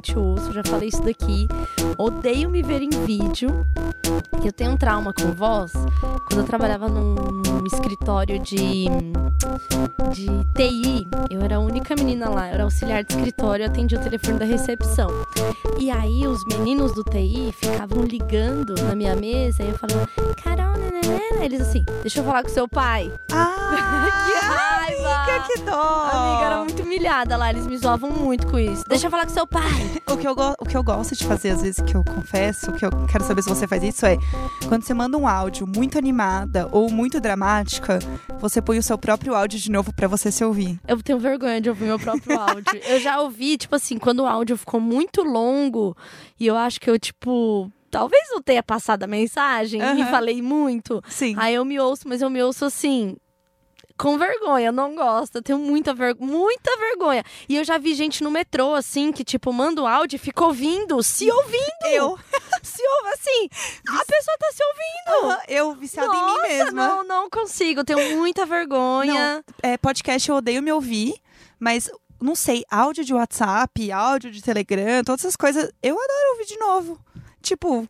[0.00, 1.46] raramente uso, já falei isso daqui.
[1.98, 3.66] Odeio me ver em vídeo.
[4.42, 5.72] Eu tenho um trauma com voz.
[6.26, 8.86] Quando eu trabalhava num, num escritório de,
[10.12, 14.02] de TI, eu era a única menina lá, eu era auxiliar de escritório, atendia o
[14.02, 15.10] telefone da recepção.
[15.78, 20.08] E aí os meninos do TI ficavam ligando na minha mesa e eu falava,
[20.42, 21.44] Carol, né, né, né?
[21.44, 23.12] Eles assim, deixa eu falar com seu pai.
[23.30, 24.66] Ah!
[25.10, 26.10] amiga, que dó!
[26.12, 28.82] Amiga, era muito humilhada lá, eles me zoavam muito com isso.
[28.88, 29.62] Deixa eu falar com seu pai.
[30.10, 32.84] O que, eu o que eu gosto de fazer, às vezes, que eu confesso, que
[32.84, 34.16] eu quero saber se você faz isso, é
[34.68, 37.98] quando você manda um áudio muito animada ou muito dramática,
[38.40, 40.78] você põe o seu próprio áudio de novo pra você se ouvir.
[40.86, 42.80] Eu tenho vergonha de ouvir meu próprio áudio.
[42.86, 45.96] Eu já ouvi, tipo assim, quando o áudio ficou muito longo
[46.38, 50.06] e eu acho que eu, tipo, talvez não tenha passado a mensagem e Aham.
[50.06, 51.02] falei muito.
[51.08, 51.34] Sim.
[51.38, 53.16] Aí eu me ouço, mas eu me ouço assim.
[54.00, 56.16] Com vergonha, não gosto, eu tenho muita, ver...
[56.18, 57.22] muita vergonha.
[57.48, 60.44] E eu já vi gente no metrô, assim, que, tipo, manda o áudio e fica
[60.44, 61.84] ouvindo, se ouvindo.
[61.84, 62.18] Eu,
[62.62, 63.48] Se ouve assim,
[63.88, 65.26] a pessoa tá se ouvindo.
[65.26, 66.88] Aham, eu viciada em mim Nossa, mesma.
[66.88, 69.44] Não, não consigo, tenho muita vergonha.
[69.62, 71.14] É, podcast eu odeio me ouvir,
[71.58, 71.90] mas
[72.20, 76.58] não sei, áudio de WhatsApp, áudio de Telegram, todas essas coisas, eu adoro ouvir de
[76.58, 77.00] novo.
[77.40, 77.88] Tipo,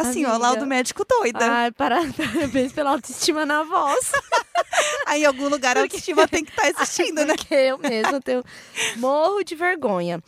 [0.00, 0.38] assim, ó, Amiga.
[0.38, 1.44] laudo médico doida.
[1.44, 4.12] Ai, para- parabéns pela autoestima na voz.
[5.06, 7.34] Aí em algum lugar a autoestima tem que estar existindo, né?
[7.36, 8.42] Porque eu mesma tenho
[8.96, 10.22] morro de vergonha.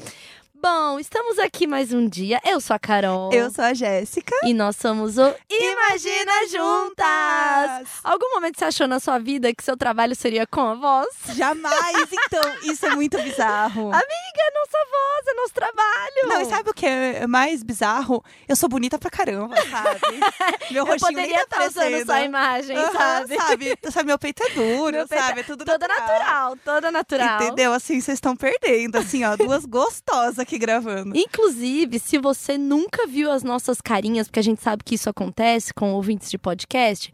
[0.63, 2.39] Bom, estamos aqui mais um dia.
[2.45, 3.33] Eu sou a Carol.
[3.33, 4.35] Eu sou a Jéssica.
[4.45, 7.89] E nós somos o Imagina Juntas!
[8.05, 11.09] Algum momento você achou na sua vida que seu trabalho seria com a voz?
[11.35, 13.85] Jamais, então, isso é muito bizarro.
[13.87, 14.03] Amiga,
[14.39, 16.29] é nossa voz, é nosso trabalho.
[16.29, 18.23] Não, e sabe o que é mais bizarro?
[18.47, 20.01] Eu sou bonita pra caramba, sabe?
[20.71, 23.37] Meu eu rostinho nem poderia tá estar usando sua imagem, Aham, sabe?
[23.37, 23.79] sabe?
[23.91, 25.41] Sabe, meu peito é duro, peito sabe?
[25.41, 27.43] É tudo Toda natural, toda natural.
[27.43, 27.73] Entendeu?
[27.73, 31.17] Assim, vocês estão perdendo, assim, ó, duas gostosas aqui gravando.
[31.17, 35.73] Inclusive, se você nunca viu as nossas carinhas, porque a gente sabe que isso acontece
[35.73, 37.13] com ouvintes de podcast,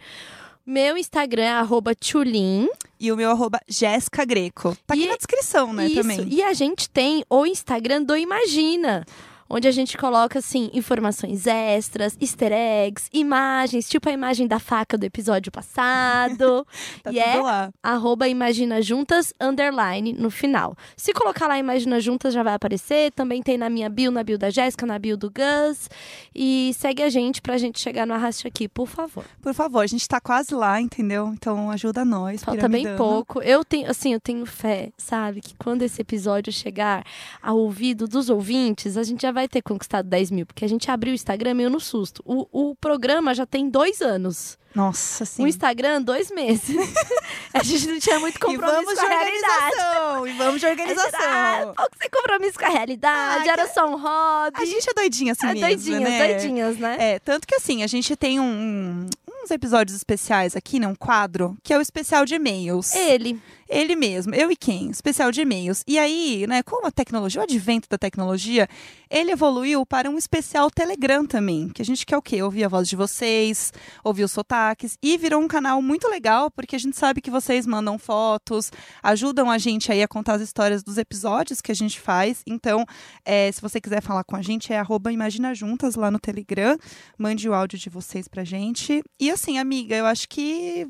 [0.64, 2.69] meu Instagram é arroba tchulin.
[2.98, 4.76] E o meu arroba Jéssica Greco.
[4.86, 5.96] Tá aqui E- na descrição, né, Isso.
[6.00, 6.26] também.
[6.30, 9.04] E a gente tem o Instagram do Imagina.
[9.48, 14.98] Onde a gente coloca, assim, informações extras, easter eggs, imagens, tipo a imagem da faca
[14.98, 16.66] do episódio passado.
[17.02, 17.70] Tá e tudo é lá.
[17.82, 20.76] arroba Imagina Juntas, underline, no final.
[20.96, 23.12] Se colocar lá Imagina Juntas, já vai aparecer.
[23.12, 25.88] Também tem na minha bio, na bio da Jéssica, na bio do Gus.
[26.34, 29.24] E segue a gente pra gente chegar no arraste aqui, por favor.
[29.40, 31.28] Por favor, a gente tá quase lá, entendeu?
[31.28, 32.42] Então ajuda nós.
[32.42, 33.42] Falta bem pouco.
[33.42, 35.40] Eu tenho, assim, eu tenho fé, sabe?
[35.40, 37.04] Que quando esse episódio chegar
[37.42, 40.47] ao ouvido dos ouvintes, a gente já vai ter conquistado 10 mil.
[40.47, 42.22] Porque a gente abriu o Instagram meio no susto.
[42.24, 44.58] O, o programa já tem dois anos.
[44.74, 45.42] Nossa, sim.
[45.42, 46.76] O Instagram, dois meses.
[47.54, 49.75] a gente não tinha muito compromisso com a realidade.
[49.80, 50.26] organização.
[50.26, 51.75] E vamos de Ah, organização.
[51.75, 54.60] pouco sem compromisso com a realidade, Ah, era só um hobby.
[54.60, 56.28] A gente é doidinha assim é mesmo, doidinhas, né?
[56.28, 56.96] doidinhas, né?
[56.98, 59.06] É, tanto que assim, a gente tem um-
[59.42, 60.86] uns episódios especiais aqui, né?
[60.88, 62.94] Um quadro, que é o especial de e-mails.
[62.94, 63.41] Ele.
[63.69, 64.91] Ele mesmo, eu e quem?
[64.91, 65.82] Especial de e-mails.
[65.87, 68.69] E aí, né, com a tecnologia, o advento da tecnologia,
[69.10, 71.69] ele evoluiu para um especial Telegram também.
[71.69, 72.43] Que a gente quer o quê?
[72.43, 73.72] Ouvir a voz de vocês,
[74.05, 74.97] ouvir os sotaques.
[75.03, 78.71] E virou um canal muito legal, porque a gente sabe que vocês mandam fotos,
[79.03, 82.43] ajudam a gente aí a contar as histórias dos episódios que a gente faz.
[82.47, 82.84] Então,
[83.25, 86.76] é, se você quiser falar com a gente, é arroba Imagina Juntas lá no Telegram.
[87.19, 89.03] Mande o áudio de vocês pra gente.
[89.19, 90.87] E assim, amiga, eu acho que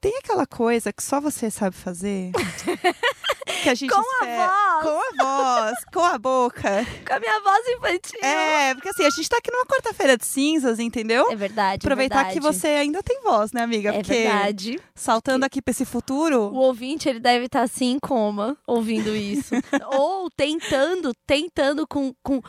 [0.00, 2.30] tem aquela coisa que só você sabe fazer.
[3.62, 4.46] que a gente Com espera.
[4.50, 6.86] a voz, Com a voz, com a boca.
[7.06, 8.20] com a minha voz infantil.
[8.22, 11.30] É, porque assim, a gente tá aqui numa quarta-feira de cinzas, entendeu?
[11.30, 11.86] É verdade.
[11.86, 12.56] Aproveitar é que verdade.
[12.58, 13.90] você ainda tem voz, né, amiga?
[13.90, 14.80] É porque verdade.
[14.94, 16.44] saltando aqui pra esse futuro.
[16.52, 19.54] O ouvinte, ele deve estar assim em coma, ouvindo isso.
[19.92, 22.40] Ou tentando, tentando com, com,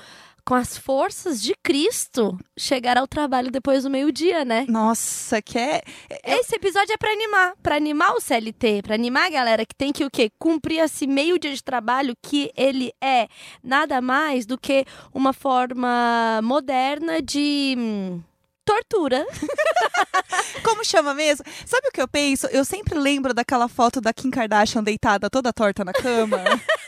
[0.45, 4.65] com as forças de Cristo chegar ao trabalho depois do meio-dia, né?
[4.67, 5.81] Nossa, que é.
[6.23, 9.91] Esse episódio é pra animar, pra animar o CLT, pra animar a galera que tem
[9.91, 10.31] que o quê?
[10.39, 13.27] Cumprir esse meio dia de trabalho que ele é
[13.63, 18.21] nada mais do que uma forma moderna de hum,
[18.65, 19.25] tortura.
[20.63, 21.45] Como chama mesmo?
[21.65, 22.47] Sabe o que eu penso?
[22.47, 26.37] Eu sempre lembro daquela foto da Kim Kardashian deitada toda torta na cama.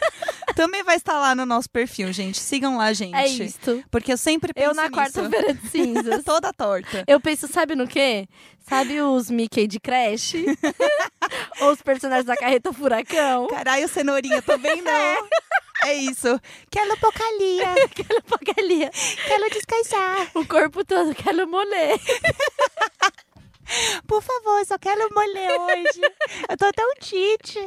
[0.55, 2.39] Também vai estar lá no nosso perfil, gente.
[2.39, 3.15] Sigam lá, gente.
[3.15, 3.83] É isto.
[3.89, 6.23] Porque eu sempre penso Eu na quarta-feira de cinzas.
[6.25, 7.03] toda torta.
[7.07, 8.27] Eu penso, sabe no quê?
[8.67, 10.45] Sabe os Mickey de creche?
[11.61, 13.47] Ou os personagens da carreta furacão?
[13.47, 15.27] Caralho, cenourinha, também não.
[15.85, 16.39] É isso.
[16.71, 17.73] Quero pocalia.
[17.83, 18.89] Aquela porcaria.
[19.27, 20.31] Quero descansar.
[20.33, 21.99] O corpo todo, quero moler.
[24.07, 26.01] Por favor, só quero molê hoje.
[26.49, 27.59] Eu tô tão tite.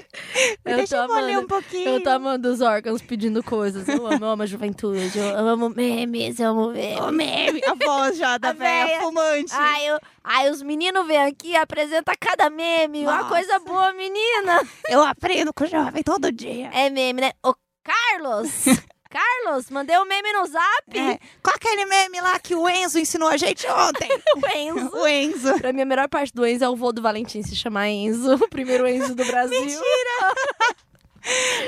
[0.65, 1.89] Me Eu deixa eu molhar amando- um pouquinho.
[1.91, 3.89] Eu tô amando os órgãos pedindo coisas.
[3.89, 5.19] Eu amo, eu amo a juventude.
[5.19, 7.01] Eu amo memes, eu amo memes.
[7.01, 9.53] Ô, meme, a voz já da velha fumante.
[9.53, 13.03] Ai, eu, ai, os meninos vêm aqui e apresentam cada meme.
[13.03, 13.29] Uma Nossa.
[13.29, 14.61] coisa boa, menina.
[14.89, 16.71] Eu aprendo com o jovem todo dia.
[16.73, 17.33] É meme, né?
[17.45, 17.55] Ô,
[17.85, 18.51] Carlos!
[19.17, 20.99] Carlos, mandei um meme no zap.
[20.99, 24.09] É, qual aquele meme lá que o Enzo ensinou a gente ontem?
[24.37, 24.91] O Enzo.
[24.95, 25.59] o Enzo.
[25.59, 28.35] Pra mim, a melhor parte do Enzo é o vô do Valentim se chamar Enzo.
[28.45, 29.81] O primeiro Enzo do Brasil.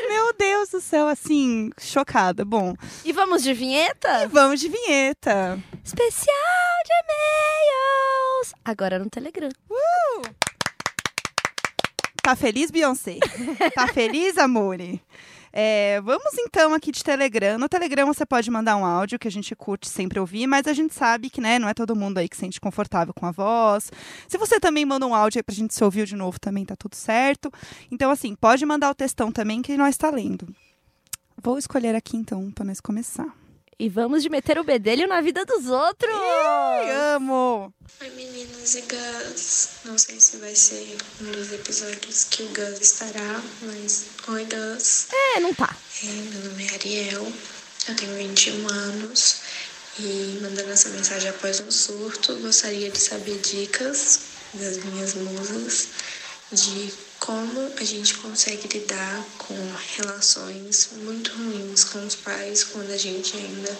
[0.08, 2.44] Meu Deus do céu, assim, chocada.
[2.44, 2.74] Bom,
[3.04, 4.28] E vamos de vinheta?
[4.28, 5.58] vamos de vinheta.
[5.84, 8.54] Especial de e-mails.
[8.64, 9.48] Agora no Telegram.
[12.22, 13.16] Tá feliz, Beyoncé?
[13.74, 15.02] Tá feliz, Amore?
[15.52, 17.58] É, vamos então aqui de Telegram.
[17.58, 20.72] No Telegram você pode mandar um áudio que a gente curte sempre ouvir, mas a
[20.72, 23.30] gente sabe que né, não é todo mundo aí que se sente confortável com a
[23.30, 23.90] voz.
[24.26, 26.74] Se você também manda um áudio aí pra gente se ouvir de novo, também tá
[26.76, 27.52] tudo certo.
[27.90, 30.48] Então, assim, pode mandar o textão também que nós tá lendo.
[31.40, 33.26] Vou escolher aqui então pra nós começar.
[33.80, 36.12] E vamos de meter o bedelho na vida dos outros.
[36.12, 37.72] Ai, amo!
[38.00, 39.68] Oi meninas e Gus.
[39.84, 45.06] Não sei se vai ser um dos episódios que o Gus estará, mas oi Gus.
[45.12, 45.76] É, não tá.
[46.02, 47.32] É, meu nome é Ariel,
[47.88, 49.42] eu tenho 21 anos
[50.00, 54.22] e mandando essa mensagem após um surto, gostaria de saber dicas
[54.54, 55.88] das minhas musas
[56.50, 59.54] de como a gente consegue lidar com
[59.96, 63.76] relações muito ruins com os pais quando a gente ainda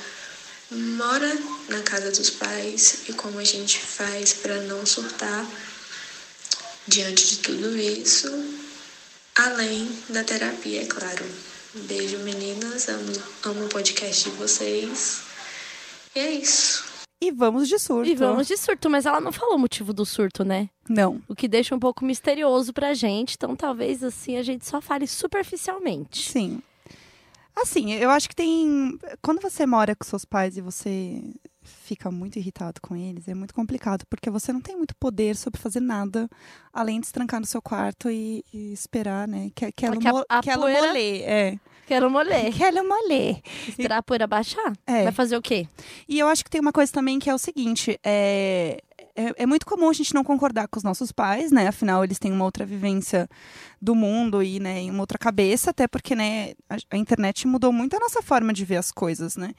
[0.71, 1.39] mora
[1.69, 5.47] na casa dos pais e como a gente faz para não surtar
[6.87, 8.29] diante de tudo isso,
[9.35, 11.25] além da terapia, é claro.
[11.75, 12.89] Beijo, meninas.
[12.89, 13.13] Amo,
[13.45, 15.19] amo o podcast de vocês.
[16.15, 16.88] E é isso.
[17.21, 18.09] E vamos de surto.
[18.09, 20.71] E vamos de surto, mas ela não falou o motivo do surto, né?
[20.89, 21.21] Não.
[21.29, 23.35] O que deixa um pouco misterioso pra gente.
[23.35, 26.31] Então, talvez assim a gente só fale superficialmente.
[26.31, 26.63] Sim.
[27.57, 28.97] Assim, eu acho que tem.
[29.21, 31.21] Quando você mora com seus pais e você
[31.61, 35.61] fica muito irritado com eles, é muito complicado, porque você não tem muito poder sobre
[35.61, 36.31] fazer nada
[36.73, 39.51] além de se trancar no seu quarto e, e esperar, né?
[39.57, 41.59] Que, que, ela, Que a- mo- a que ela poeira- molê, é.
[41.89, 42.53] Quero molhar.
[42.53, 43.37] Que ela molê.
[43.67, 44.73] Esperar a poeira baixar?
[44.87, 45.05] É.
[45.05, 45.67] Vai fazer o quê?
[46.07, 48.83] E eu acho que tem uma coisa também que é o seguinte: é,
[49.17, 51.67] é, é muito comum a gente não concordar com os nossos pais, né?
[51.67, 53.29] Afinal, eles têm uma outra vivência
[53.81, 57.97] do mundo e, né, uma outra cabeça, até porque, né, a, a internet mudou muito
[57.97, 59.55] a nossa forma de ver as coisas, né?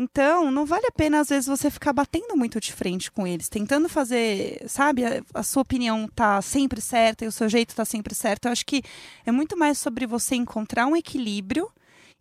[0.00, 3.48] Então, não vale a pena, às vezes, você ficar batendo muito de frente com eles,
[3.48, 7.84] tentando fazer, sabe, a, a sua opinião tá sempre certa e o seu jeito tá
[7.84, 8.46] sempre certo.
[8.46, 8.80] Eu acho que
[9.26, 11.68] é muito mais sobre você encontrar um equilíbrio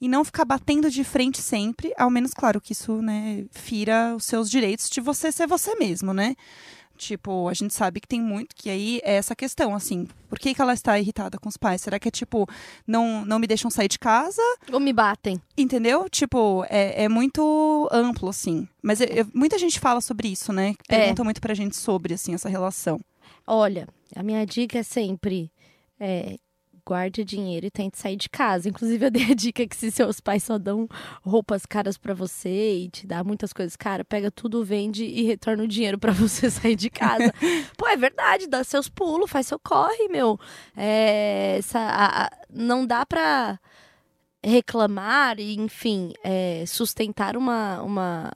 [0.02, 4.26] e não ficar batendo de frente sempre, ao menos, claro, que isso, né, fira os
[4.26, 6.36] seus direitos de você ser você mesmo, né?
[6.98, 10.54] Tipo, a gente sabe que tem muito, que aí é essa questão, assim, por que,
[10.54, 11.82] que ela está irritada com os pais?
[11.82, 12.48] Será que é tipo,
[12.86, 14.42] não, não me deixam sair de casa?
[14.74, 15.40] Ou me batem?
[15.58, 16.10] Entendeu?
[16.10, 18.68] Tipo, é, é muito amplo, assim.
[18.82, 20.74] Mas eu- eu- muita gente fala sobre isso, né?
[20.90, 20.98] É.
[20.98, 23.00] Pergunta muito pra gente sobre, assim, essa relação.
[23.46, 25.52] Olha, a minha dica é sempre
[26.00, 26.38] é,
[26.88, 28.70] guarde dinheiro e tente sair de casa.
[28.70, 30.88] Inclusive, eu dei a dica que se seus pais só dão
[31.22, 35.64] roupas caras pra você e te dá muitas coisas caras, pega tudo, vende e retorna
[35.64, 37.34] o dinheiro pra você sair de casa.
[37.78, 40.40] Pô, é verdade, dá seus pulos, faz seu corre, meu.
[40.76, 43.60] É, essa, a- a- não dá pra
[44.44, 48.32] reclamar e, enfim, é, sustentar uma, uma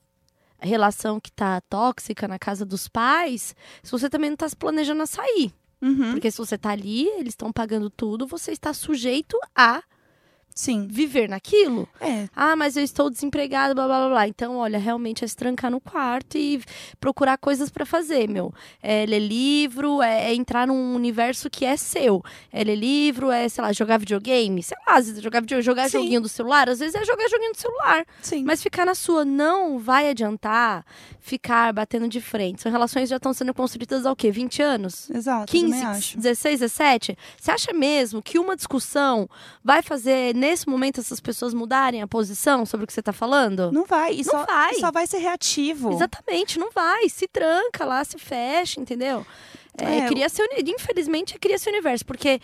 [0.60, 5.04] relação que tá tóxica na casa dos pais se você também não tá se planejando
[5.04, 5.54] a sair.
[5.82, 6.12] Uhum.
[6.12, 9.84] Porque se você tá ali, eles estão pagando tudo, você está sujeito a
[10.54, 10.88] Sim.
[10.90, 11.88] viver naquilo.
[12.00, 12.28] É.
[12.36, 14.28] Ah, mas eu estou desempregado, blá blá blá, blá.
[14.28, 16.62] Então, olha, realmente é se trancar no quarto e
[17.00, 18.54] procurar coisas pra fazer, meu.
[18.82, 22.24] É ler livro, é, é entrar num universo que é seu.
[22.52, 24.62] É ler livro, é, sei lá, jogar videogame.
[24.62, 26.00] Sei lá, às vezes jogar, video, jogar Sim.
[26.00, 28.06] joguinho do celular, às vezes é jogar joguinho do celular.
[28.22, 28.44] Sim.
[28.44, 30.86] Mas ficar na sua não vai adiantar
[31.22, 32.62] ficar batendo de frente.
[32.62, 34.32] São relações que já estão sendo construídas há o quê?
[34.32, 35.10] 20 anos?
[35.10, 36.18] Exato, 15, também acho.
[36.18, 37.18] 16, 17?
[37.40, 39.30] Você acha mesmo que uma discussão
[39.64, 43.72] vai fazer, nesse momento, essas pessoas mudarem a posição sobre o que você tá falando?
[43.72, 44.14] Não vai.
[44.16, 44.74] E Não só, vai.
[44.76, 45.92] só vai ser reativo.
[45.94, 47.08] Exatamente, não vai.
[47.08, 49.26] Se tranca lá, se fecha, entendeu?
[49.78, 52.42] É, É, cria seu, uni- infelizmente, é cria seu universo, porque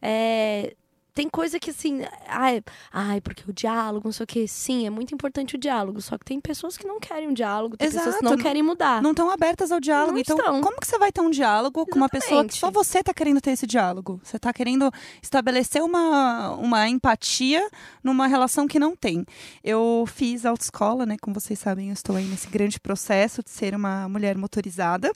[0.00, 0.74] é,
[1.14, 2.62] tem coisa que assim, ai,
[2.92, 6.16] ai, porque o diálogo, não sei o que, sim, é muito importante o diálogo, só
[6.16, 8.36] que tem pessoas que não querem um diálogo, tem pessoas que Exato.
[8.36, 9.02] não querem mudar.
[9.02, 10.12] Não estão abertas ao diálogo.
[10.12, 10.60] Não então, estão.
[10.60, 12.58] como que você vai ter um diálogo com uma pessoa que Exatamente.
[12.58, 14.20] só você tá querendo ter esse diálogo?
[14.22, 14.90] Você tá querendo
[15.22, 17.68] estabelecer uma, uma empatia
[18.02, 19.24] numa relação que não tem.
[19.62, 21.16] Eu fiz autoescola, né?
[21.20, 25.12] Como vocês sabem, eu estou aí nesse grande processo de ser uma mulher motorizada.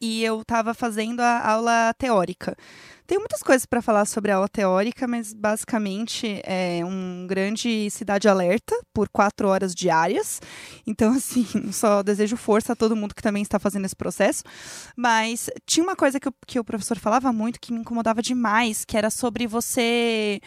[0.00, 2.56] e eu estava fazendo a aula teórica.
[3.08, 8.28] Tem muitas coisas para falar sobre a aula teórica, mas basicamente é um grande cidade
[8.28, 10.42] alerta por quatro horas diárias.
[10.86, 14.44] Então, assim, só desejo força a todo mundo que também está fazendo esse processo.
[14.94, 18.84] Mas tinha uma coisa que, o, que o professor falava muito que me incomodava demais,
[18.84, 20.38] que era sobre você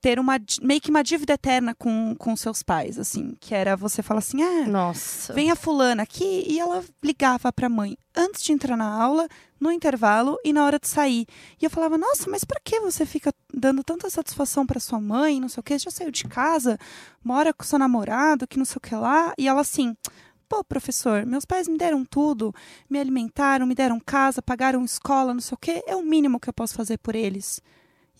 [0.00, 4.02] ter uma meio que uma dívida eterna com, com seus pais, assim, que era você
[4.02, 5.34] falar assim, ah, Nossa.
[5.34, 9.28] vem a fulana aqui e ela ligava para a mãe antes de entrar na aula,
[9.58, 11.26] no intervalo e na hora de sair.
[11.60, 15.40] E eu falava, nossa, mas para que você fica dando tanta satisfação para sua mãe,
[15.40, 16.78] não sei o que, já saiu de casa,
[17.24, 19.96] mora com seu namorado, que não sei o que lá, e ela assim,
[20.48, 22.54] Pô, professor, meus pais me deram tudo,
[22.88, 26.48] me alimentaram, me deram casa, pagaram escola, não sei o quê, é o mínimo que
[26.48, 27.60] eu posso fazer por eles.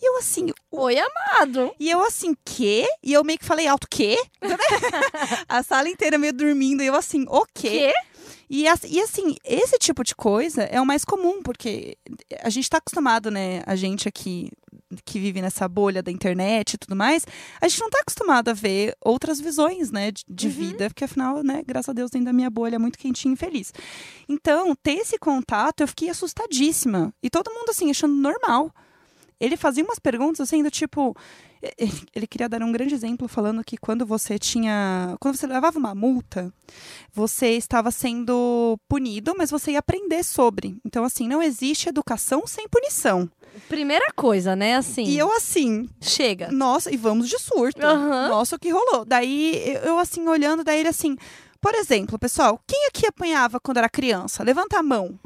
[0.02, 1.72] E eu assim, Oi, amado.
[1.78, 2.86] e eu assim, quê?
[3.02, 4.18] E eu meio que falei alto, quê?
[5.48, 7.92] a sala inteira meio dormindo, e eu assim, o quê?
[7.92, 7.94] Quê?
[8.48, 11.96] E, as- assim, esse tipo de coisa é o mais comum, porque
[12.42, 13.62] a gente tá acostumado, né?
[13.66, 14.50] A gente aqui
[15.04, 17.26] que vive nessa bolha da internet e tudo mais,
[17.60, 20.52] a gente não tá acostumado a ver outras visões, né, de, de Uhum.
[20.52, 23.36] vida, porque afinal, né, graças a Deus, dentro da minha bolha, é muito quentinha e
[23.36, 23.72] feliz.
[24.28, 27.12] Então, ter esse contato, eu fiquei assustadíssima.
[27.20, 28.70] E todo mundo, assim, achando normal.
[29.40, 31.14] Ele fazia umas perguntas, assim, do tipo...
[32.14, 35.16] Ele, queria dar um grande exemplo falando que quando você tinha...
[35.20, 36.52] Quando você levava uma multa,
[37.12, 40.76] você estava sendo punido, mas você ia aprender sobre.
[40.84, 43.28] Então, assim, não existe educação sem punição.
[43.68, 44.76] Primeira coisa, né?
[44.76, 45.04] Assim.
[45.04, 46.50] E eu, assim, Chega.
[46.52, 47.84] nossa, e vamos de surto.
[47.84, 48.28] Aham.
[48.28, 49.04] Nossa, o que rolou?
[49.04, 51.16] Daí, eu, eu, assim, olhando, daí ele assim...
[51.58, 54.44] Por exemplo, pessoal, quem aqui apanhava quando era criança?
[54.44, 55.18] Levanta a mão.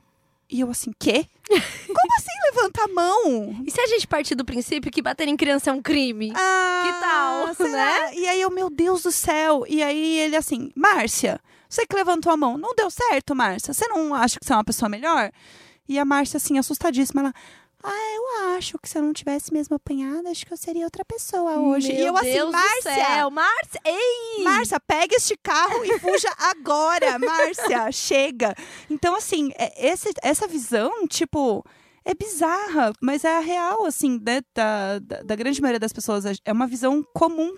[0.51, 1.27] E eu assim, quê?
[1.49, 3.57] Como assim levanta a mão?
[3.67, 6.33] E se a gente partir do princípio que bater em criança é um crime?
[6.35, 7.77] Ah, Que tal, né?
[7.77, 8.15] lá.
[8.15, 9.65] E aí eu, meu Deus do céu.
[9.69, 13.73] E aí ele assim, Márcia, você que levantou a mão, não deu certo, Márcia?
[13.73, 15.31] Você não acha que você é uma pessoa melhor?
[15.89, 17.35] E a Márcia, assim, assustadíssima, ela...
[17.83, 21.05] Ah, eu acho que se eu não tivesse mesmo apanhado, acho que eu seria outra
[21.05, 21.93] pessoa hoje.
[21.93, 24.45] Meu e eu assim, Deus do Márcia, céu, Márcia, ei!
[24.45, 28.55] Márcia, pega este carro e fuja agora, Márcia, chega.
[28.91, 31.65] Então, assim, é- esse, essa visão, tipo,
[32.05, 36.25] é bizarra, mas é a real, assim, né, da, da, da grande maioria das pessoas.
[36.45, 37.55] É uma visão comum.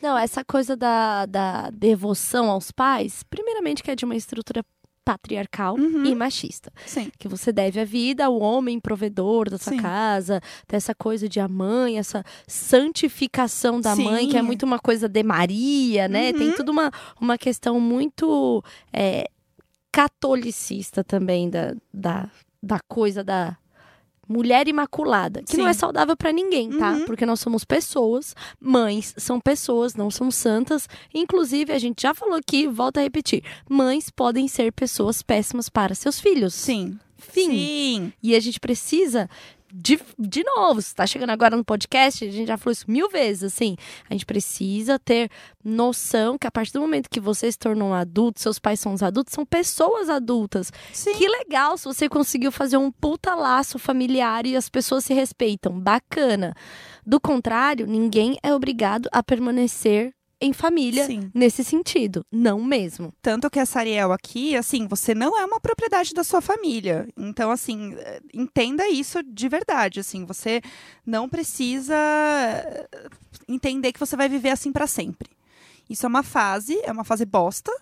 [0.00, 4.64] Não, essa coisa da, da devoção aos pais, primeiramente que é de uma estrutura
[5.08, 6.04] patriarcal Uhum.
[6.04, 6.70] e machista.
[6.84, 7.10] Sim.
[7.18, 9.80] Que você deve a vida ao homem provedor da sua Sim.
[9.80, 10.38] casa,
[10.68, 14.04] dessa coisa de a mãe, essa santificação da Sim.
[14.04, 16.30] mãe, que é muito uma coisa de Maria, né?
[16.34, 16.54] Tem Uhum.
[16.56, 18.62] tudo uma, uma questão muito
[18.92, 19.30] é,
[19.90, 22.30] catolicista também da, da,
[22.62, 23.56] da coisa da
[24.28, 25.70] mulher imaculada, que não Sim.
[25.70, 26.92] é saudável pra ninguém, tá?
[26.92, 27.04] Uhum.
[27.06, 30.88] Porque nós somos pessoas, mães são pessoas, não são santas.
[31.14, 35.94] Inclusive, a gente já falou aqui, volta a repetir, mães podem ser pessoas péssimas para
[35.94, 36.54] seus filhos.
[36.54, 36.98] Sim.
[37.16, 37.50] Fim.
[37.50, 38.12] Sim.
[38.22, 39.28] E a gente precisa,
[39.72, 43.08] de, de novo, você tá chegando agora no podcast, a gente já falou isso mil
[43.08, 43.76] vezes, assim.
[44.08, 45.30] A gente precisa ter
[45.62, 48.94] noção que a partir do momento que você se tornou um adulto, seus pais são
[48.94, 50.72] os adultos, são pessoas adultas.
[50.92, 51.14] Sim.
[51.14, 55.78] Que legal se você conseguiu fazer um puta laço familiar e as pessoas se respeitam.
[55.78, 56.54] Bacana.
[57.06, 61.30] Do contrário, ninguém é obrigado a permanecer em família Sim.
[61.34, 62.24] nesse sentido.
[62.30, 63.12] Não mesmo.
[63.20, 67.08] Tanto que essa Ariel aqui, assim, você não é uma propriedade da sua família.
[67.16, 70.00] Então, assim, eh, entenda isso de verdade.
[70.00, 70.60] Assim, você
[71.04, 72.88] não precisa eh,
[73.48, 75.30] entender que você vai viver assim pra sempre.
[75.90, 77.72] Isso é uma fase, é uma fase bosta,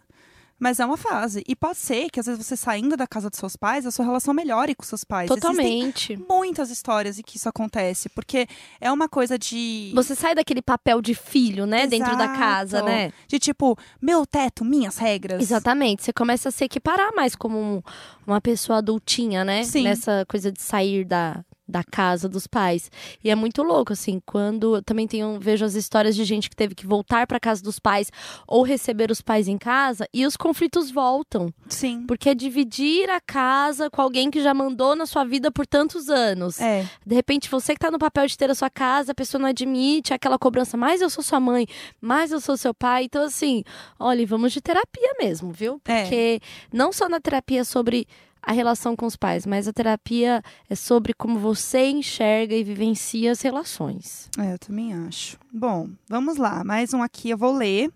[0.58, 1.42] mas é uma fase.
[1.46, 4.04] E pode ser que, às vezes, você saindo da casa dos seus pais, a sua
[4.04, 5.30] relação melhore com seus pais.
[5.30, 6.16] Existem Totalmente.
[6.28, 8.46] muitas histórias em que isso acontece, porque
[8.80, 9.92] é uma coisa de.
[9.94, 11.86] Você sai daquele papel de filho, né?
[11.86, 12.38] Dentro da Exato.
[12.38, 13.12] casa, né?
[13.28, 15.42] De tipo, meu teto, minhas regras.
[15.42, 16.02] Exatamente.
[16.04, 17.82] Você começa a se equiparar mais como um-
[18.26, 19.62] uma pessoa adultinha, né?
[19.64, 19.84] Sim.
[19.84, 22.90] Nessa coisa de sair da, da casa dos pais.
[23.22, 26.56] E é muito louco, assim, quando eu também tenho, vejo as histórias de gente que
[26.56, 28.10] teve que voltar para casa dos pais
[28.46, 31.52] ou receber os pais em casa e os conflitos voltam.
[31.68, 32.04] Sim.
[32.06, 36.08] Porque é dividir a casa com alguém que já mandou na sua vida por tantos
[36.08, 36.60] anos.
[36.60, 36.88] É.
[37.04, 39.48] De repente, você que tá no papel de ter a sua casa, a pessoa não
[39.48, 41.66] admite aquela cobrança, mas eu sou sua mãe,
[42.00, 43.04] mas eu sou seu pai.
[43.04, 43.64] Então, assim,
[43.98, 45.80] olha, vamos de terapia mesmo, viu?
[45.84, 46.02] É.
[46.02, 46.40] Porque
[46.72, 48.06] não só na terapia é sobre
[48.46, 53.32] a relação com os pais, mas a terapia é sobre como você enxerga e vivencia
[53.32, 54.30] as relações.
[54.38, 55.36] É, eu também acho.
[55.52, 56.62] Bom, vamos lá.
[56.64, 57.90] Mais um aqui eu vou ler.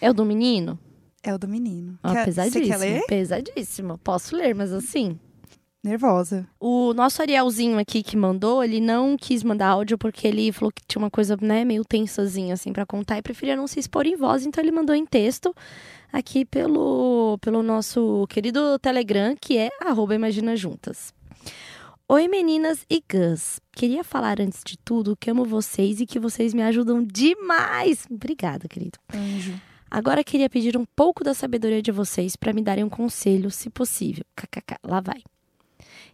[0.00, 0.78] É o do menino?
[1.22, 1.98] É o do menino.
[2.02, 2.64] Ah, Quer- pesadíssimo.
[2.64, 3.02] Você quer ler?
[3.06, 3.98] Pesadíssimo.
[3.98, 5.18] Posso ler, mas assim.
[5.82, 6.48] Nervosa.
[6.58, 10.82] O nosso Arielzinho aqui que mandou, ele não quis mandar áudio porque ele falou que
[10.86, 14.16] tinha uma coisa, né, meio tensazinha assim para contar e preferia não se expor em
[14.16, 15.54] voz, então ele mandou em texto
[16.12, 21.14] aqui pelo pelo nosso querido Telegram, que é arroba Imagina Juntas.
[22.08, 23.60] Oi meninas e Gus.
[23.70, 28.04] Queria falar antes de tudo que amo vocês e que vocês me ajudam demais.
[28.10, 28.98] Obrigada, querido.
[29.14, 29.54] Anjo.
[29.90, 33.70] Agora queria pedir um pouco da sabedoria de vocês para me darem um conselho, se
[33.70, 34.24] possível.
[34.34, 35.22] KKK, lá vai.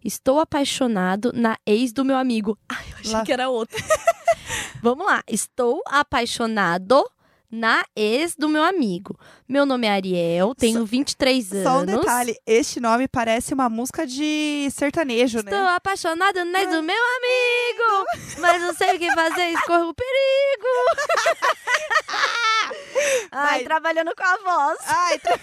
[0.04, 2.58] Estou apaixonado na ex do meu amigo.
[2.68, 3.78] Ai, eu achei Lá- que era outra.
[4.82, 5.22] Vamos lá.
[5.26, 7.04] Estou apaixonado
[7.50, 9.18] na ex do meu amigo.
[9.48, 11.62] Meu nome é Ariel, tenho 23 anos.
[11.64, 15.68] Só um detalhe, este nome parece uma música de sertanejo, Estou né?
[15.76, 20.66] apaixonado na ex do meu amigo, mas não sei o que fazer, escorro o perigo.
[23.30, 23.64] Ai, Vai.
[23.64, 24.78] trabalhando com a voz.
[24.86, 25.40] Ai, tra-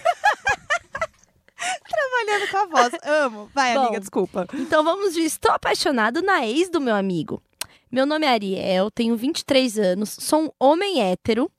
[1.88, 2.92] Trabalhando com a voz.
[3.04, 3.50] Amo.
[3.54, 3.80] Vai, Bom.
[3.82, 4.46] amiga, desculpa.
[4.54, 7.42] Então vamos de estou apaixonado na ex do meu amigo.
[7.90, 11.50] Meu nome é Ariel, tenho 23 anos, sou um homem hétero,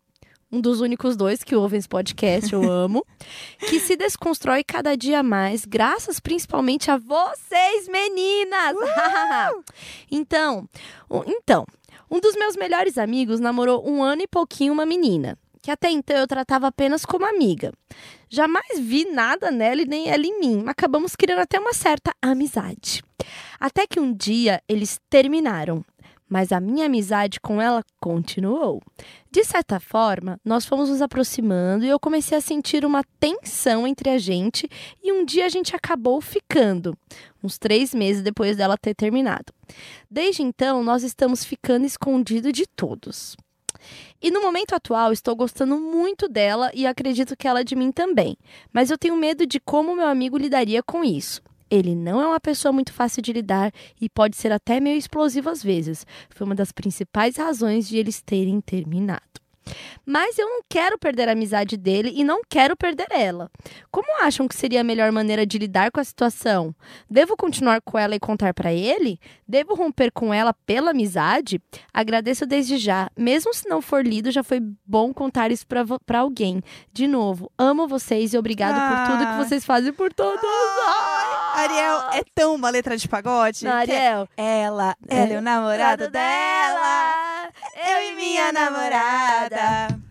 [0.52, 3.06] um dos únicos dois que ouvem esse podcast, eu amo,
[3.60, 8.76] que se desconstrói cada dia mais, graças principalmente a vocês, meninas!
[10.10, 10.68] então,
[11.10, 11.66] um- então,
[12.10, 16.18] um dos meus melhores amigos namorou um ano e pouquinho uma menina, que até então
[16.18, 17.72] eu tratava apenas como amiga.
[18.34, 23.04] Jamais vi nada nela e nem ela em mim, acabamos criando até uma certa amizade.
[23.60, 25.86] Até que um dia eles terminaram,
[26.28, 28.82] mas a minha amizade com ela continuou.
[29.30, 34.10] De certa forma, nós fomos nos aproximando e eu comecei a sentir uma tensão entre
[34.10, 34.68] a gente
[35.04, 36.98] e um dia a gente acabou ficando,
[37.44, 39.54] uns três meses depois dela ter terminado.
[40.10, 43.38] Desde então, nós estamos ficando escondido de todos.
[44.22, 48.38] E no momento atual, estou gostando muito dela e acredito que ela de mim também.
[48.72, 51.42] Mas eu tenho medo de como meu amigo lidaria com isso.
[51.70, 55.50] Ele não é uma pessoa muito fácil de lidar e pode ser até meio explosivo
[55.50, 56.06] às vezes.
[56.30, 59.33] Foi uma das principais razões de eles terem terminado.
[60.06, 63.50] Mas eu não quero perder a amizade dele e não quero perder ela.
[63.92, 66.76] Como acham que seria a melhor maneira de lidar com a situação?
[67.10, 69.20] Devo continuar com ela e contar pra ele?
[69.48, 71.62] Devo romper com ela pela amizade?
[71.94, 73.10] Agradeço desde já.
[73.18, 76.62] Mesmo se não for lido, já foi bom contar isso pra alguém.
[76.92, 79.32] De novo, amo vocês e obrigado por tudo Ah.
[79.38, 80.44] que vocês fazem por todos.
[80.44, 83.64] Ai, Ariel, é tão uma letra de pagode.
[83.66, 84.28] Não, é Ariel.
[84.36, 87.50] Ela, ela é o namorado dela.
[87.76, 90.03] eu e minha namorada.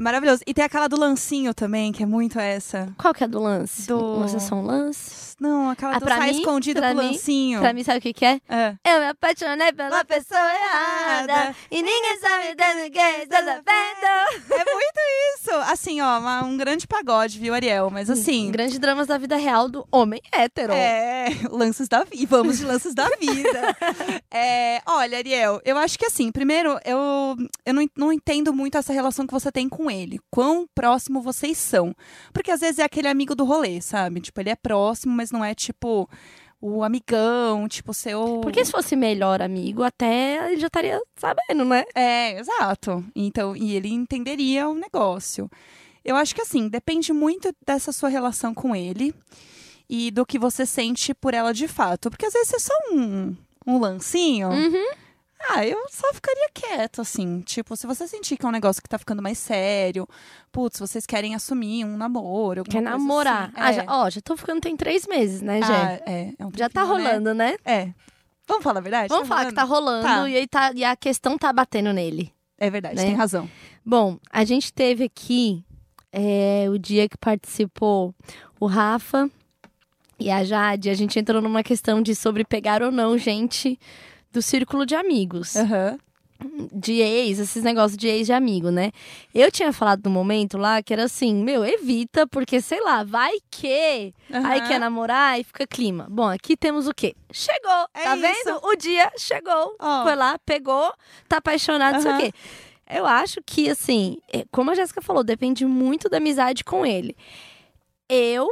[0.00, 0.40] É maravilhoso.
[0.46, 2.90] E tem aquela do lancinho também, que é muito essa.
[2.96, 3.86] Qual que é do lance?
[3.86, 5.36] Do- Vocês são lance?
[5.38, 7.60] Não, aquela Ah, do sai mim, escondido pra com o mim, lancinho.
[7.60, 8.40] Pra mim, sabe o que, que é?
[8.48, 8.74] É.
[8.86, 14.52] Eu me apaixonei pela pessoa errada e ninguém sabe dando que está sabendo.
[14.52, 15.00] É muito
[15.38, 15.50] isso.
[15.70, 17.90] Assim, ó, uma- um grande pagode, viu, Ariel?
[17.90, 18.50] Mas assim.
[18.50, 20.72] Grandes dramas da vida real do homem hétero.
[20.74, 22.16] É, lances da vida.
[22.22, 23.76] E vamos de lances da vida.
[24.32, 27.36] É, olha, Ariel, eu acho que assim, primeiro, eu,
[27.66, 30.18] eu não, não entendo muito essa relação que você tem com ele.
[30.30, 31.94] Quão próximo vocês são.
[32.32, 34.20] Porque às vezes é aquele amigo do rolê, sabe?
[34.20, 36.08] Tipo, ele é próximo, mas não é tipo
[36.60, 38.40] o amigão, tipo, seu.
[38.42, 41.84] Porque se fosse melhor amigo, até ele já estaria sabendo, né?
[41.94, 43.04] É, exato.
[43.16, 45.50] Então, e ele entenderia o negócio.
[46.04, 49.14] Eu acho que assim, depende muito dessa sua relação com ele
[49.88, 52.10] e do que você sente por ela de fato.
[52.10, 54.48] Porque às vezes é só um, um lancinho.
[54.48, 54.94] Uhum.
[55.48, 57.40] Ah, eu só ficaria quieto, assim.
[57.40, 60.06] Tipo, se você sentir que é um negócio que tá ficando mais sério,
[60.52, 63.44] putz, vocês querem assumir um namoro, Quer coisa namorar.
[63.44, 63.52] assim.
[63.56, 63.72] Ah, É.
[63.72, 66.02] já, ó, já tô ficando tem três meses, né, Ah, Jé?
[66.06, 66.88] é, é um já tá né?
[66.88, 67.56] rolando, né?
[67.64, 67.90] É.
[68.46, 69.08] Vamos falar a verdade?
[69.08, 70.28] Vamos falar que tá rolando Tá.
[70.28, 72.32] E, aí tá, e a questão tá batendo nele.
[72.58, 73.04] É verdade, né?
[73.04, 73.48] tem razão.
[73.84, 75.64] Bom, a gente teve aqui
[76.12, 78.14] é, o dia que participou
[78.58, 79.30] o Rafa
[80.18, 80.90] e a Jade.
[80.90, 83.78] A gente entrou numa questão de sobre pegar ou não gente
[84.32, 85.56] do círculo de amigos.
[85.56, 85.98] Aham.
[86.72, 88.92] de ex, esses negócios de ex de amigo, né?
[89.34, 93.32] Eu tinha falado no momento lá que era assim, meu, evita, porque sei lá, vai
[93.50, 94.66] que aí Aham.
[94.68, 96.06] quer namorar e fica clima.
[96.08, 97.14] Bom, aqui temos o quê?
[97.30, 98.22] Chegou, É tá isso.
[98.44, 98.60] vendo?
[98.64, 99.76] O dia chegou.
[99.78, 100.02] Ó.
[100.02, 100.90] Foi lá, pegou,
[101.28, 102.32] tá apaixonado, não sei o quê.
[102.88, 107.14] Eu acho que, assim, é, como a Jéssica falou, depende muito da amizade com ele.
[108.08, 108.48] Eu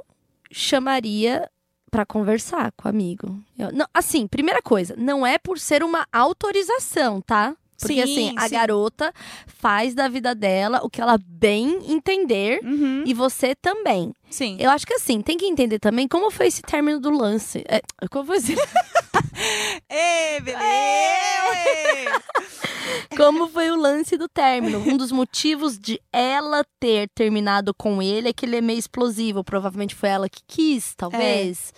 [0.53, 1.51] chamaria
[1.91, 3.39] pra conversar com o amigo.
[3.59, 7.55] Eu- não, assim, primeira coisa, não é por ser uma autorização, tá?
[7.81, 8.55] Porque Sim, assim, a sim.
[8.57, 9.13] garota
[9.47, 13.05] faz da vida dela o que ela bem entender Uhum.
[13.07, 14.13] e você também.
[14.29, 14.57] Sim.
[14.59, 17.65] Eu acho que assim, tem que entender também como foi esse término do lance.
[17.69, 18.57] É, como, foi esse,
[19.91, 22.23] Ê, beleza!
[23.17, 24.79] como foi o lance do término.
[24.79, 29.43] Um dos motivos de ela ter terminado com ele é que ele é meio explosivo.
[29.43, 31.73] Provavelmente foi ela que quis, talvez.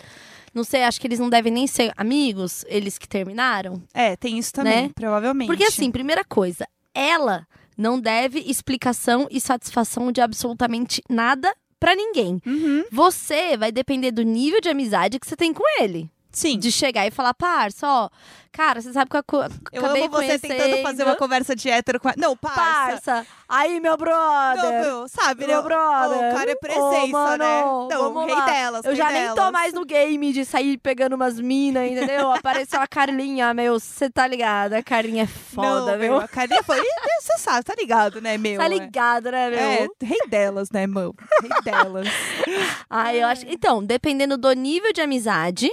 [0.53, 3.83] Não sei, acho que eles não devem nem ser amigos, eles que terminaram.
[3.95, 4.91] É, tem isso também, Né?
[4.95, 5.47] provavelmente.
[5.47, 7.47] Porque assim, primeira coisa, ela
[7.77, 12.41] não deve explicação e satisfação de absolutamente nada pra ninguém.
[12.45, 16.11] Uhum, Você vai depender do nível de amizade que você tem com ele.
[16.33, 16.59] Sim.
[16.59, 18.09] De chegar e falar, parça, ó,
[18.53, 19.37] cara, você sabe que eu aco-
[19.73, 22.15] Eu acabei amo você tentando fazer conhecendo- uma conversa de hétero com a...
[22.17, 22.61] Não, parça.
[22.61, 24.81] Parça, aí meu brother.
[24.83, 26.31] meu, sabe, Meu brother.
[26.31, 27.63] O cara é presença, Ô, mano, né?
[27.63, 28.47] Não, vamos rei lá.
[28.47, 29.53] delas, Eu rei já nem tô delas.
[29.53, 32.31] mais no game de sair pegando umas minas, entendeu?
[32.33, 34.75] Apareceu a Carlinha, meu, você tá ligado?
[34.75, 36.17] A Carlinha é foda, não, meu.
[36.19, 36.81] A Carlinha foi...
[37.21, 38.59] Você sabe, tá ligado, né, meu?
[38.59, 39.59] Tá ligado, né, meu?
[39.59, 41.15] É, rei delas, né, mano?
[41.43, 42.07] Rei delas.
[42.89, 43.45] Ah, eu acho.
[43.47, 45.71] Então, dependendo do nível de amizade,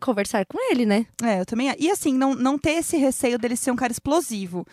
[0.00, 1.06] conversar com ele, né?
[1.22, 1.74] É, eu também...
[1.78, 4.66] E assim, não, não ter esse receio dele ser um cara explosivo.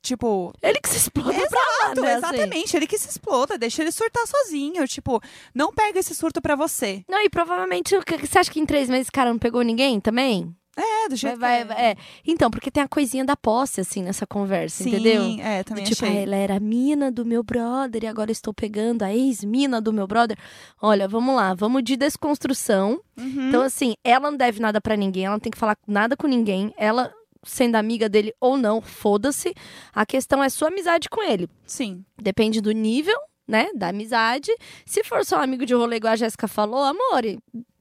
[0.00, 2.14] Tipo, Ele que se explode pra lá, Exato, né?
[2.14, 2.18] assim.
[2.36, 2.76] exatamente.
[2.76, 4.86] Ele que se exploda, deixa ele surtar sozinho.
[4.86, 5.20] Tipo,
[5.54, 7.02] não pega esse surto pra você.
[7.08, 9.62] Não, e provavelmente, o que- você acha que em três meses o cara não pegou
[9.62, 10.54] ninguém também?
[10.80, 11.96] É, do jeito vai, que vai- é.
[12.26, 15.22] Então, porque tem a coisinha da posse, assim, nessa conversa, Sim, entendeu?
[15.40, 16.18] é, Do também tipo, achei.
[16.18, 19.92] ah, ela era a mina do meu brother e agora estou pegando a ex-mina do
[19.92, 20.38] meu brother.
[20.80, 23.00] Olha, vamos lá, vamos de desconstrução.
[23.18, 23.48] Uhum.
[23.48, 26.26] Então, assim, ela não deve nada pra ninguém, ela não tem que falar nada com
[26.26, 26.72] ninguém.
[26.76, 27.12] Ela,
[27.42, 29.54] sendo amiga dele ou não, foda-se.
[29.94, 31.48] A questão é sua amizade com ele.
[31.66, 32.04] Sim.
[32.20, 34.52] Depende do nível, né, da amizade.
[34.86, 37.22] Se for só um amigo de rolê, igual a Jéssica falou, amor,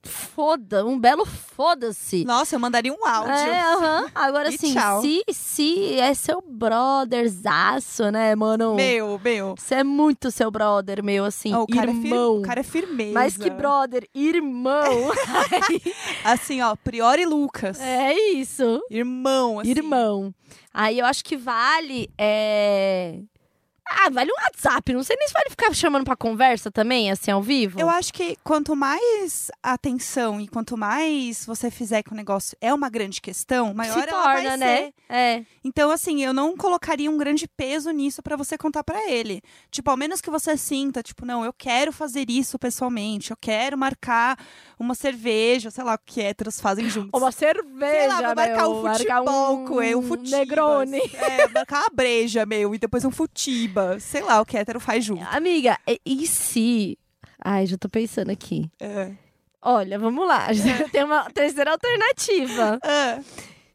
[0.07, 2.23] foda, um belo foda-se.
[2.25, 3.31] Nossa, eu mandaria um áudio.
[3.33, 3.61] É.
[4.15, 8.75] Agora, assim, se, se é seu brotherzaço, né, mano?
[8.75, 9.55] Meu, meu.
[9.57, 12.37] Você é muito seu brother, meu, assim, Ó, o, cara É irmão.
[12.37, 13.13] o cara é firmeza.
[13.13, 15.11] Mais que brother, irmão.
[16.23, 17.79] Assim, ó, Priori Lucas.
[17.79, 18.81] é isso.
[18.89, 19.69] Irmão, assim.
[19.69, 20.33] Irmão.
[20.73, 22.09] Aí eu acho que vale.
[22.17, 23.19] É...
[23.89, 24.93] Ah, vale um WhatsApp.
[24.93, 27.79] Não sei nem se vale ficar chamando pra conversa também, assim, ao vivo.
[27.79, 32.73] Eu acho que quanto mais atenção e quanto mais você fizer que o negócio é
[32.73, 34.77] uma grande questão, maior se ela torna, vai né?
[34.77, 34.93] ser.
[35.09, 35.43] É.
[35.63, 39.41] Então, assim, eu não colocaria um grande peso nisso pra você contar pra ele.
[39.71, 43.77] Tipo, ao menos que você sinta, tipo, não, eu quero fazer isso pessoalmente, eu quero
[43.77, 44.37] marcar
[44.79, 47.11] uma cerveja, sei lá, o que héteros fazem juntos.
[47.13, 50.31] Uma cerveja, Sei lá, vou marcar meu, um marcar futebol um com ele, um futibas.
[50.31, 51.01] Negrone.
[51.13, 53.76] É, marcar uma breja, meu, e depois um futiba.
[53.99, 55.23] Sei lá o que hétero faz junto.
[55.31, 56.97] Amiga, e, se...
[57.43, 58.69] Ai, já tô pensando aqui.
[58.79, 59.11] É.
[59.61, 60.47] Olha, vamos lá.
[60.91, 62.79] Tem uma terceira alternativa.
[62.83, 63.19] Ah,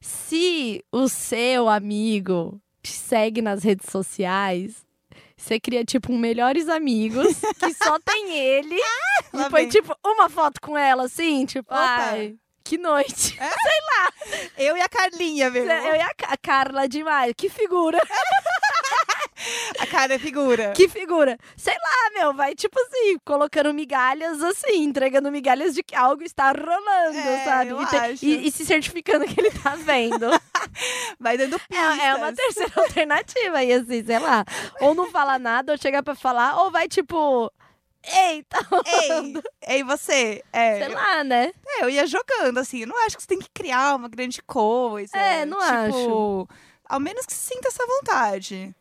[0.00, 4.84] Se o seu amigo te segue nas redes sociais,
[5.36, 7.26] você cria, tipo, um melhores amigos,
[7.58, 8.80] que só tem ele.
[9.32, 11.80] lá e põe, tipo, uma foto com ela, assim, tipo, Opa.
[11.84, 12.34] ai,
[12.64, 13.36] que noite.
[14.58, 15.64] eu e a Carlinha, meu.
[15.64, 17.32] Eu e a Ca- Carla demais.
[17.36, 17.98] Que figura,
[19.80, 20.72] A cara é figura.
[20.76, 21.38] que figura.
[21.56, 26.50] Sei lá, meu, vai, tipo assim, colocando migalhas, assim, entregando migalhas de que algo está
[26.52, 27.70] rolando, É, sabe?
[27.70, 28.24] eu E, te- acho.
[28.24, 30.26] e- e se certificando que ele tá vendo.
[31.18, 31.98] Vai dando pistas.
[31.98, 34.44] É, é uma terceira alternativa aí, assim, sei lá.
[34.80, 37.50] Ou não fala nada, ou chegar pra falar, ou vai tipo.
[38.04, 38.58] Eita!
[39.02, 39.34] Ei,
[39.76, 40.42] ei, você.
[40.52, 41.52] É, Sei eu, lá, né?
[41.66, 42.80] é, eu ia jogando, assim.
[42.80, 45.16] Eu não acho que você tem que criar uma grande coisa.
[45.16, 46.48] É, não tipo, acho.
[46.88, 48.74] Ao menos que você sinta essa vontade.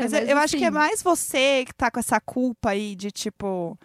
[0.00, 2.70] É, mas, eu- eu acho que é assim, mais você que tá com essa culpa
[2.70, 3.78] aí de tipo.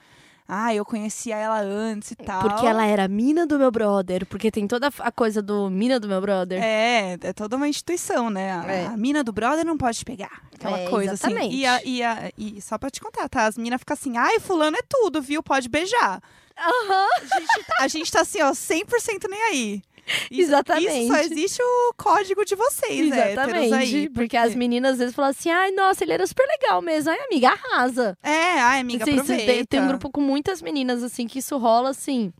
[0.47, 2.39] Ah, eu conhecia ela antes e tal.
[2.43, 4.27] Porque ela era mina do meu brother.
[4.27, 6.61] Porque tem toda a coisa do mina do meu brother.
[6.61, 8.51] É, é toda uma instituição, né?
[8.53, 8.85] A, É.
[8.85, 10.43] a mina do brother não pode pegar.
[10.53, 11.47] Aquela É, coisa exatamente.
[11.47, 11.55] assim.
[11.55, 13.45] E, a- e, a- e só pra te contar, tá?
[13.47, 15.41] As meninas ficam assim, ai, fulano é tudo, viu?
[15.41, 16.21] Pode beijar.
[16.55, 19.81] Aham, A gente, a gente tá assim, ó, 100% nem aí.
[20.29, 20.87] Isso- Exatamente.
[20.99, 23.73] Isso só existe o código de vocês, héteros exatamente.
[23.73, 24.09] aí.
[24.09, 24.37] porque...
[24.37, 27.11] as meninas às vezes falam assim: ai, nossa, ele era super legal mesmo.
[27.11, 28.17] Ai, amiga, arrasa.
[28.21, 29.45] É, ai, amiga, Assim, aproveita.
[29.45, 32.31] tem, tem um grupo com muitas meninas, assim, que isso rola assim.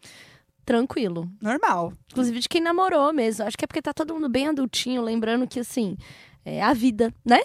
[0.66, 1.30] Tranquilo.
[1.42, 1.94] Normal.
[2.12, 3.46] Inclusive de quem namorou mesmo.
[3.46, 5.96] Acho que é porque tá todo mundo bem adultinho, lembrando que, assim,
[6.44, 7.42] é a vida, né?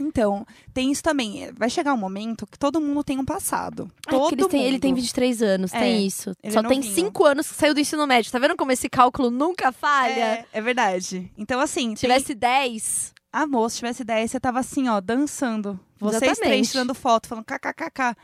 [0.00, 1.50] Então, tem isso também.
[1.52, 3.90] Vai chegar um momento que todo mundo tem um passado.
[4.06, 4.54] Ah, Todo mundo.
[4.56, 6.32] ele tem 23 anos, É, tem isso.
[6.50, 6.94] Só é tem novinho.
[6.94, 8.30] 5 anos que saiu do ensino médio.
[8.30, 10.20] Tá vendo como esse cálculo nunca falha?
[10.20, 11.30] É, é verdade.
[11.36, 15.78] Então, assim, Se tivesse 10, Amor, se tivesse ideia, você tava assim, ó, dançando.
[16.00, 16.48] Vocês Exatamente.
[16.48, 18.16] três tirando foto, falando kkkk.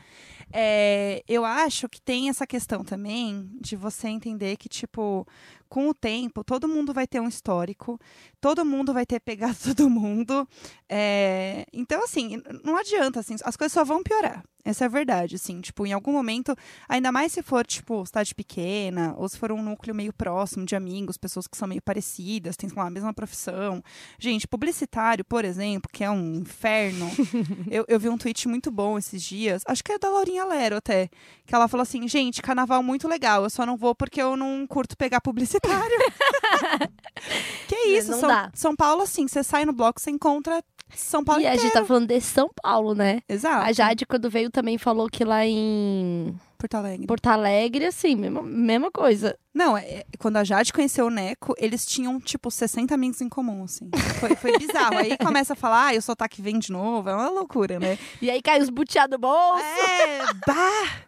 [0.51, 5.27] É, eu acho que tem essa questão também de você entender que, tipo,
[5.69, 7.99] com o tempo, todo mundo vai ter um histórico,
[8.39, 10.47] todo mundo vai ter pegado todo mundo.
[10.87, 14.43] É, então, assim, não adianta, assim, as coisas só vão piorar.
[14.65, 16.55] Essa é a verdade, assim, tipo, em algum momento,
[16.89, 20.75] ainda mais se for, tipo, cidade pequena, ou se for um núcleo meio próximo de
[20.75, 23.83] amigos, pessoas que são meio parecidas, têm, lá, a mesma profissão.
[24.17, 27.07] Gente, publicitário, por exemplo, que é um inferno.
[27.69, 30.77] eu, eu vi um tweet muito bom esses dias, acho que é da Laurinha Lero
[30.77, 31.11] até,
[31.45, 34.65] que ela falou assim, gente, carnaval muito legal, eu só não vou porque eu não
[34.65, 35.21] curto pegar
[35.59, 36.89] publicitário.
[37.67, 38.51] que isso, Não São, dá.
[38.53, 40.63] São Paulo, assim, você sai no bloco, você encontra
[40.95, 41.63] São Paulo E a inteiro.
[41.63, 43.21] gente tá falando de São Paulo, né?
[43.27, 43.65] Exato.
[43.65, 47.07] A Jade, quando veio, também falou que lá em Porto Alegre.
[47.07, 49.37] Porto Alegre, assim, mesma, mesma coisa.
[49.53, 53.29] Não, é- é- quando a Jade conheceu o Neco, eles tinham, tipo, 60 amigos em
[53.29, 53.89] comum, assim.
[54.19, 54.97] Foi, foi bizarro.
[54.97, 57.09] Aí começa a falar, ah, o sotaque vem de novo.
[57.09, 57.97] É uma loucura, né?
[58.21, 59.63] E aí cai os butiá do bolso.
[59.63, 61.05] É, bah!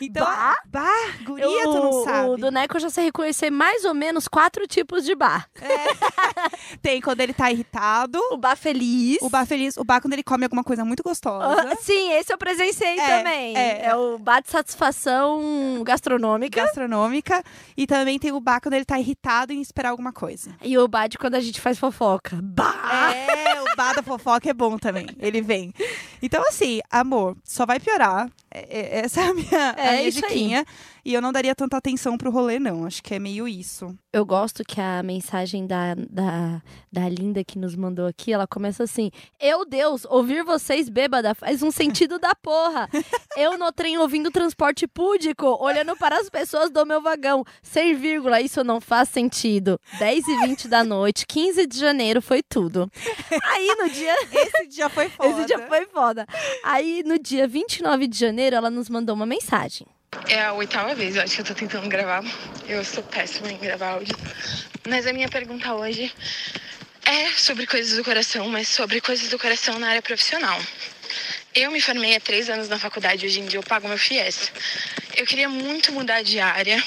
[0.00, 0.54] Então, Bah?
[0.66, 2.28] bah, guria, tu o, não sabe.
[2.30, 5.48] o do Neco eu já sei reconhecer mais ou menos quatro tipos de bar.
[6.82, 9.18] Tem quando ele tá irritado, O bar feliz.
[9.22, 11.68] o bar feliz, o bar quando ele come alguma coisa muito gostosa.
[11.72, 13.56] Ah, Sim, esse eu presenciei É, também.
[13.56, 13.86] é.
[13.86, 13.96] É.
[13.96, 16.62] o bar de satisfação gastronômica.
[16.64, 17.42] Gastronômica.
[17.76, 20.54] E também tem o bar quando ele tá irritado em esperar alguma coisa.
[20.62, 22.38] E o bar de quando a gente faz fofoca.
[22.42, 23.12] Bah!
[23.14, 25.06] É, o bar da fofoca é bom também.
[25.18, 25.72] Ele vem.
[26.22, 28.28] Então, assim, amor, só vai piorar.
[28.50, 30.64] É- é- essa é a minha, a É minha isso aí.
[31.04, 32.86] E eu não daria tanta atenção pro rolê, não.
[32.86, 33.94] Acho que é meio isso.
[34.10, 38.84] Eu gosto que a mensagem da, da, da Linda que nos mandou aqui, ela começa
[38.84, 42.88] assim: Eu, Deus, ouvir vocês bêbada faz um sentido da porra.
[43.36, 47.44] Eu no trem ouvindo transporte público, olhando para as pessoas do meu vagão.
[47.62, 49.78] Sem vírgula, isso não faz sentido.
[49.98, 52.90] 10 e 20 da noite, 15 de janeiro, foi tudo.
[53.52, 54.14] Aí no dia.
[54.32, 55.28] Esse dia foi foda.
[55.28, 56.26] Esse dia foi foda.
[56.64, 59.86] Aí no dia 29 de janeiro, ela nos mandou uma mensagem.
[60.28, 62.24] É a oitava vez, eu acho que eu tô tentando gravar.
[62.68, 64.16] Eu sou péssima em gravar áudio.
[64.88, 66.12] Mas a minha pergunta hoje
[67.04, 70.60] é sobre coisas do coração, mas sobre coisas do coração na área profissional.
[71.54, 74.50] Eu me formei há três anos na faculdade, hoje em dia eu pago meu FIES.
[75.16, 76.82] Eu queria muito mudar de área.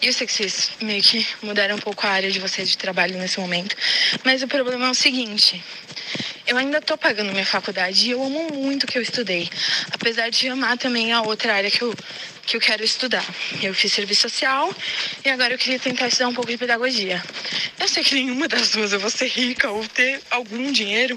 [0.00, 2.78] E eu sei que vocês meio que mudaram um pouco a área de vocês de
[2.78, 3.76] trabalho nesse momento.
[4.24, 5.62] Mas o problema é o seguinte.
[6.46, 9.48] Eu ainda tô pagando minha faculdade e eu amo muito o que eu estudei.
[9.92, 11.94] Apesar de amar também a outra área que eu,
[12.50, 13.24] que eu quero estudar.
[13.62, 14.74] Eu fiz serviço social
[15.24, 17.22] e agora eu queria tentar estudar um pouco de pedagogia.
[17.78, 21.16] Eu sei que nenhuma das duas eu vou ser rica ou ter algum dinheiro,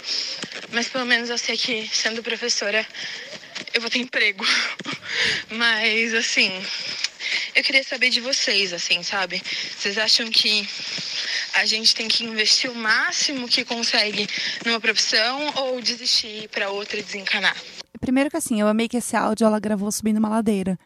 [0.72, 2.88] mas pelo menos eu sei que sendo professora
[3.74, 4.46] eu vou ter emprego.
[5.50, 6.52] Mas assim,
[7.56, 9.42] eu queria saber de vocês, assim, sabe?
[9.78, 10.68] Vocês acham que
[11.54, 14.28] a gente tem que investir o máximo que consegue
[14.66, 17.56] numa profissão ou desistir para outra e desencanar?
[18.02, 20.78] Primeiro que assim, eu amei que esse áudio ela gravou subindo uma ladeira.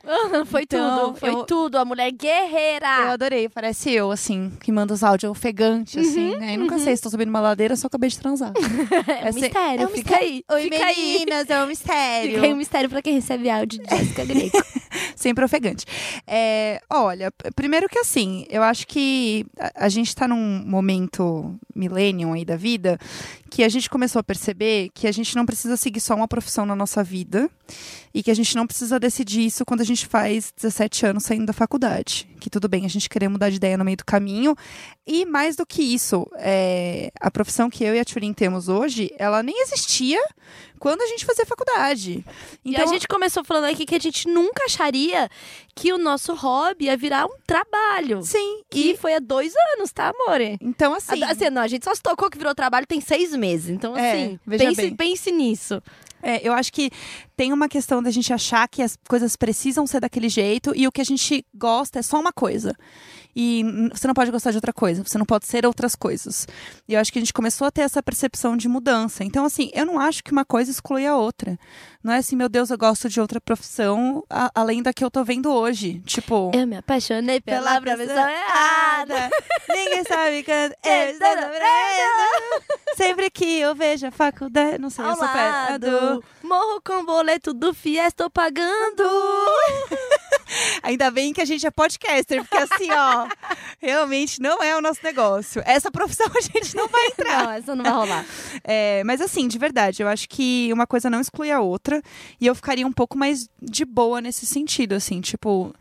[0.46, 1.78] foi Então, tudo, foi eu- tudo.
[1.78, 2.88] A mulher guerreira.
[3.06, 6.56] Eu adorei, parece eu, assim, que manda os áudios ofegantes, assim, né?
[6.56, 8.52] Eu nunca sei se tô subindo uma ladeira, só acabei de transar.
[9.08, 10.26] É um se- mistério, é um fica mistério.
[10.28, 10.44] aí.
[10.52, 10.96] Oi, fica aí.
[11.20, 12.32] meninas, é um mistério.
[12.36, 14.58] Fica aí um mistério pra quem recebe áudio de Jéssica Greco.
[15.16, 15.86] Sempre ofegante.
[16.26, 22.34] É, olha, primeiro que assim, eu acho que a, a gente tá num momento millennium
[22.34, 22.98] aí da vida
[23.50, 26.66] que a gente começou a perceber que a gente não precisa seguir só uma profissão
[26.66, 27.50] na nossa vida
[28.14, 31.46] e que a gente não precisa decidir isso quando a gente faz 17 anos saindo
[31.46, 32.28] da faculdade.
[32.40, 34.56] Que tudo bem a gente querer mudar de ideia no meio do caminho.
[35.06, 39.12] E mais do que isso, é, a profissão que eu e a Turin temos hoje,
[39.18, 40.20] ela nem existia
[40.80, 42.24] quando a gente fazia faculdade.
[42.64, 45.30] e a gente começou falando aqui que a gente nunca acharia
[45.76, 48.22] que o nosso hobby ia virar um trabalho.
[48.24, 50.58] Sim, Que e foi há dois anos, tá, amore?
[50.62, 53.70] então assim, Assim, não, a gente só se tocou que virou trabalho tem seis meses.
[53.70, 55.82] Então, É, assim, veja pense, pense nisso.
[56.22, 56.90] É, eu acho que
[57.38, 60.92] tem uma questão da gente achar que as coisas precisam ser daquele jeito e o
[60.92, 62.76] que a gente gosta é só uma coisa.
[63.40, 66.48] E você não pode gostar de outra coisa, você não pode ser outras coisas.
[66.88, 69.24] E eu acho que a gente começou a ter essa percepção de mudança.
[69.24, 71.56] Então, assim, eu não acho que uma coisa exclui a outra.
[72.04, 75.12] Não é assim, meu Deus, eu gosto de outra profissão a- além da que eu
[75.12, 76.00] tô vendo hoje.
[76.04, 76.50] Tipo.
[76.52, 79.30] Eu me apaixonei pela, profissão errada.
[79.70, 82.78] Ninguém sabe quando eu estou sofrendo.
[82.96, 84.80] Sempre que eu vejo a faculdade.
[84.80, 89.04] Não sei, eu Ao sou lado, morro com boleto do FIES, tô pagando.
[90.82, 93.28] Ainda bem que a gente é podcaster, porque assim, ó,
[93.82, 95.62] realmente não é o nosso negócio.
[95.66, 97.44] Essa profissão a gente não vai entrar.
[97.44, 98.26] Não, essa não vai rolar.
[98.64, 102.02] É, mas assim, de verdade, eu acho que uma coisa não exclui a outra.
[102.40, 105.74] E eu ficaria um pouco mais de boa nesse sentido, assim, tipo.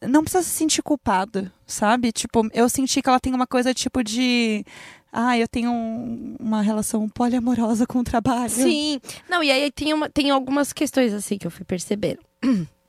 [0.00, 2.12] Não precisa se sentir culpada, sabe?
[2.12, 4.64] Tipo, eu senti que ela tem uma coisa tipo de.
[5.12, 8.48] Ah, eu tenho um- uma relação poliamorosa com o trabalho.
[8.50, 9.00] Sim.
[9.28, 12.20] Não, e aí tem, uma, tem algumas questões assim que eu fui percebendo.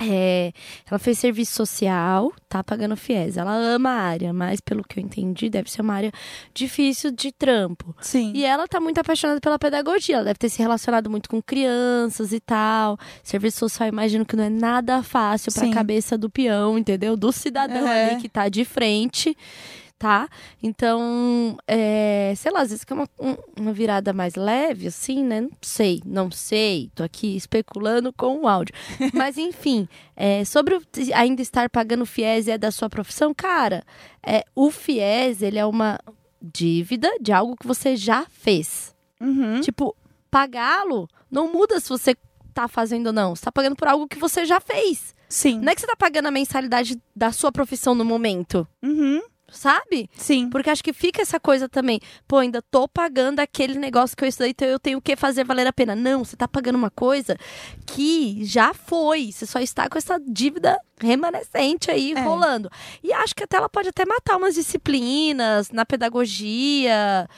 [0.00, 0.52] É,
[0.88, 3.36] ela fez serviço social, tá pagando FIES.
[3.36, 6.12] Ela ama a área, mas pelo que eu entendi, deve ser uma área
[6.54, 7.94] difícil de trampo.
[8.00, 8.32] Sim.
[8.34, 10.16] E ela tá muito apaixonada pela pedagogia.
[10.16, 12.98] Ela deve ter se relacionado muito com crianças e tal.
[13.22, 15.70] Serviço social, imagino que não é nada fácil pra Sim.
[15.70, 17.16] cabeça do peão, entendeu?
[17.16, 18.10] Do cidadão É.
[18.12, 19.36] ali que tá de frente.
[19.98, 20.28] Tá?
[20.62, 25.24] Então, é, sei lá, às vezes que é uma, um- uma virada mais leve, assim,
[25.24, 25.40] né?
[25.40, 26.88] Não sei, não sei.
[26.94, 28.72] Tô aqui especulando com o áudio.
[29.12, 30.82] Mas, enfim, é, sobre o-
[31.14, 33.82] ainda estar pagando FIES e é da sua profissão, cara,
[34.24, 35.98] é, o FIES, ele é uma
[36.40, 38.94] dívida de algo que você já fez.
[39.20, 39.60] Uhum.
[39.62, 39.96] Tipo,
[40.30, 42.14] pagá-lo não muda se você
[42.54, 43.34] tá fazendo ou não.
[43.34, 45.12] Você tá pagando por algo que você já fez.
[45.28, 45.58] Sim.
[45.60, 49.20] Não é que você tá pagando a mensalidade da sua profissão no momento, Uhum.
[49.50, 50.08] Sabe?
[50.16, 50.48] Sim.
[50.50, 52.00] Porque acho que fica essa coisa também.
[52.26, 55.66] Pô, ainda tô pagando aquele negócio que eu estudei, então eu tenho que fazer valer
[55.66, 55.94] a pena.
[55.94, 57.36] Não, você tá pagando uma coisa
[57.86, 59.32] que já foi.
[59.32, 62.20] Você só está com essa dívida remanescente aí É.
[62.20, 62.70] rolando.
[63.02, 67.28] E acho que até ela pode até matar umas disciplinas na pedagogia.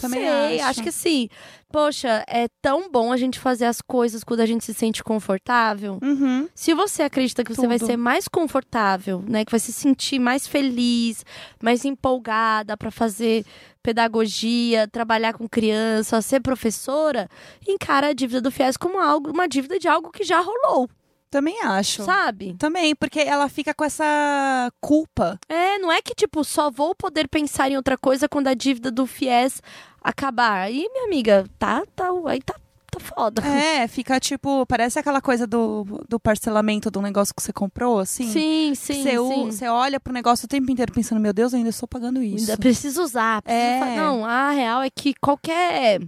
[0.00, 0.70] Também Sei, acho.
[0.70, 1.28] acho que sim.
[1.72, 5.98] Poxa, é tão bom a gente fazer as coisas quando a gente se sente confortável.
[6.02, 6.48] Uhum.
[6.54, 7.88] Se você acredita que você vai Tudo.
[7.88, 11.24] ser mais confortável, né, que vai se sentir mais feliz,
[11.62, 13.44] mais empolgada para fazer
[13.82, 17.28] pedagogia, trabalhar com criança, ser professora,
[17.66, 20.88] encara a dívida do FIES como algo, uma dívida de algo que já rolou,
[21.36, 22.02] Também acho.
[22.04, 22.54] sabe?
[22.58, 25.38] Também, porque ela fica com essa culpa.
[25.48, 28.90] É, não é que tipo só vou poder pensar em outra coisa quando a dívida
[28.90, 29.60] do FIES
[30.02, 30.62] acabar.
[30.62, 32.54] Aí, minha amiga, tá, tá, aí tá,
[32.90, 33.42] tá foda.
[33.46, 38.30] É, fica tipo, parece aquela coisa do, do parcelamento do negócio que você comprou, assim.
[38.30, 39.44] Sim, sim, Você, sim.
[39.50, 42.50] você olha pro negócio o tempo inteiro pensando, meu Deus, eu ainda estou pagando isso.
[42.50, 43.42] Ainda preciso usar.
[43.42, 43.96] preciso É.
[43.96, 46.00] Não, a real é que qualquer.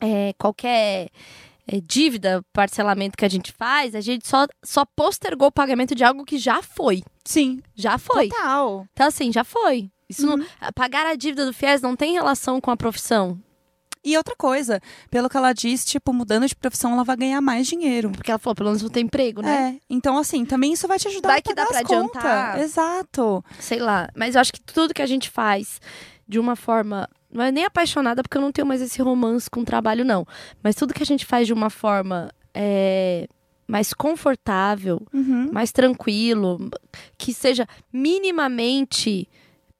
[0.00, 1.08] é, qualquer
[1.72, 6.02] é, dívida, parcelamento que a gente faz, a gente só, só postergou o pagamento de
[6.02, 7.02] algo que já foi.
[7.24, 8.28] Sim, Já foi.
[8.28, 8.86] total.
[8.92, 9.90] Então, assim, já foi.
[10.08, 10.38] Isso Uhum.
[10.38, 13.38] não, pagar a dívida do FIES não tem relação com a profissão.
[14.02, 14.80] E outra coisa,
[15.10, 18.10] pelo que ela diz, tipo, mudando de profissão, ela vai ganhar mais dinheiro.
[18.10, 19.76] Porque ela falou, pelo menos vou ter emprego, né?
[19.76, 22.02] É, então assim, também isso vai te ajudar Vai a que dá pagar pra as
[22.02, 22.62] contas.
[22.62, 23.44] Exato.
[23.58, 24.08] Sei lá.
[24.16, 25.80] Mas eu acho que tudo que a gente faz
[26.26, 27.06] de uma forma.
[27.32, 30.26] Não é nem apaixonada, porque eu não tenho mais esse romance com o trabalho, não.
[30.62, 33.28] Mas tudo que a gente faz de uma forma é,
[33.68, 35.48] mais confortável, Uhum.
[35.52, 36.70] mais tranquilo,
[37.16, 39.28] que seja minimamente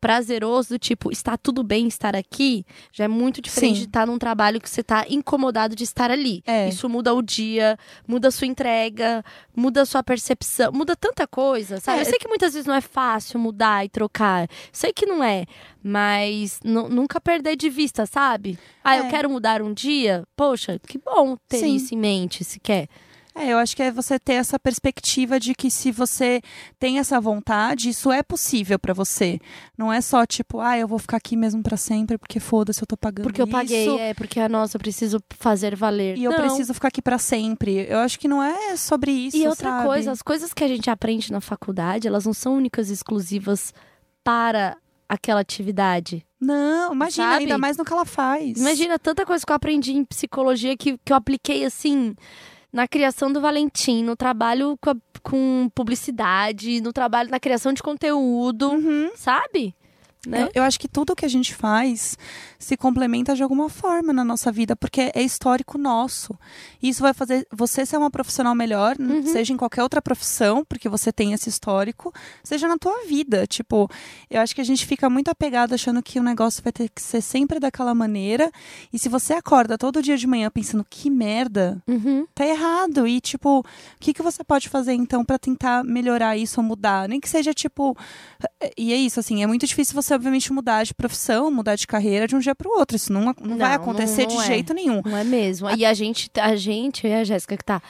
[0.01, 3.81] prazeroso, do tipo, está tudo bem estar aqui, já é muito diferente Sim.
[3.83, 6.43] de estar num trabalho que você está incomodado de estar ali.
[6.47, 6.69] É.
[6.69, 7.77] Isso muda o dia,
[8.09, 9.23] muda a sua entrega,
[9.55, 11.99] muda a sua percepção, muda tanta coisa, sabe?
[11.99, 12.01] É.
[12.03, 15.45] Eu sei que muitas vezes não é fácil mudar e trocar, sei que não é,
[15.83, 18.59] mas nu- nunca perder de vista, sabe?
[18.83, 19.11] Ah, eu É.
[19.11, 21.75] quero mudar um dia, poxa, que bom ter Sim.
[21.77, 22.89] isso em mente, se quer.
[23.41, 26.43] É, eu acho que é você ter essa perspectiva de que se você
[26.79, 29.41] tem essa vontade, isso é possível pra você.
[29.79, 32.87] Não é só tipo, ah, eu vou ficar aqui mesmo pra sempre porque foda-se, eu
[32.87, 36.19] tô pagando Porque eu paguei, é, porque, nossa, eu preciso fazer valer.
[36.19, 36.39] E eu Não.
[36.39, 37.87] preciso ficar aqui pra sempre.
[37.89, 39.87] Eu acho que não é sobre isso, E outra sabe?
[39.87, 43.73] coisa, as coisas que a gente aprende na faculdade, elas não são únicas e exclusivas
[44.23, 44.77] para
[45.09, 46.25] aquela atividade.
[46.41, 47.43] Não, imagina, Sabe?
[47.45, 48.59] ainda mais no que ela faz.
[48.59, 52.15] Imagina tanta coisa que eu aprendi em psicologia que, que eu apliquei assim
[52.73, 57.83] na criação do Valentim, no trabalho com, a- com publicidade, no trabalho na criação de
[57.83, 59.11] conteúdo, Uhum.
[59.17, 59.75] sabe?
[60.27, 60.43] Né?
[60.43, 62.19] Eu, eu acho que tudo que a gente faz
[62.59, 66.39] se complementa de alguma forma na nossa vida, porque é histórico nosso.
[66.83, 69.23] E isso vai fazer você ser uma profissional melhor, Uhum.
[69.27, 72.13] seja em qualquer outra profissão, porque você tem esse histórico,
[72.45, 73.47] seja na tua vida.
[73.47, 73.89] Tipo,
[74.31, 77.01] eu acho que a gente fica muito apegado achando que o negócio vai ter que
[77.01, 78.51] ser sempre daquela maneira.
[78.93, 82.27] E se você acorda todo dia de manhã pensando que merda, Uhum.
[82.35, 83.07] tá errado.
[83.07, 83.65] E, tipo, o
[83.99, 87.09] que, que você pode fazer, então, pra tentar melhorar isso ou mudar?
[87.09, 87.97] Nem que seja, tipo.
[88.77, 92.27] E é isso, assim, é muito difícil você, obviamente, mudar de profissão, mudar de carreira
[92.27, 92.97] de um dia pro outro.
[92.97, 94.47] Isso não, não, Não, vai não- acontecer não de é.
[94.47, 95.03] jeito nenhum.
[95.05, 95.71] Não é mesmo?
[95.71, 97.81] E a gente, a gente, eu e a Jéssica que tá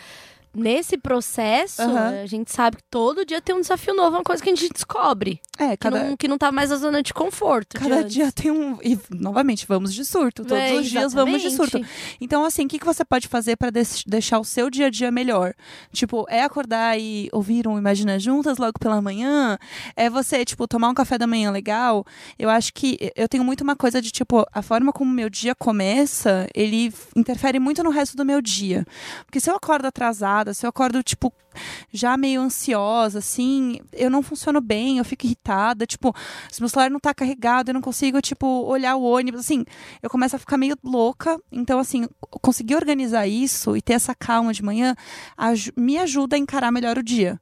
[0.55, 4.51] nesse processo, a gente sabe que todo dia tem um desafio novo, uma coisa que
[4.51, 5.41] a gente descobre.
[5.59, 7.77] É, Que, cada, não, que não tá mais na zona de conforto.
[7.79, 8.13] de cada antes.
[8.13, 8.79] dia tem um.
[8.83, 10.43] E, novamente, vamos de surto.
[10.45, 11.81] Todos É, os dias vamos de surto.
[12.21, 13.71] Então, assim, o que, que você pode fazer para
[14.07, 15.53] deixar o seu dia a dia melhor?
[15.93, 19.59] Tipo, é acordar e ouvir um Imagina Juntas logo pela manhã?
[19.95, 22.05] É você, tipo, tomar um café da manhã legal?
[22.39, 25.29] Eu acho que eu tenho muito uma coisa de, tipo, a forma como o meu
[25.29, 28.87] dia começa, ele interfere muito no resto do meu dia.
[29.27, 31.33] Porque se eu acordo atrasada, se eu acordo, tipo,
[31.93, 36.15] já meio ansiosa, assim, eu não funciono bem, eu fico irritada, tipo,
[36.51, 39.65] se meu celular não tá carregado, eu não consigo, tipo, olhar o ônibus, assim,
[40.03, 41.39] eu começo a ficar meio louca.
[41.51, 42.07] Então, assim,
[42.41, 44.95] conseguir organizar isso e ter essa calma de manhã
[45.37, 47.41] aj me ajuda a encarar melhor o dia.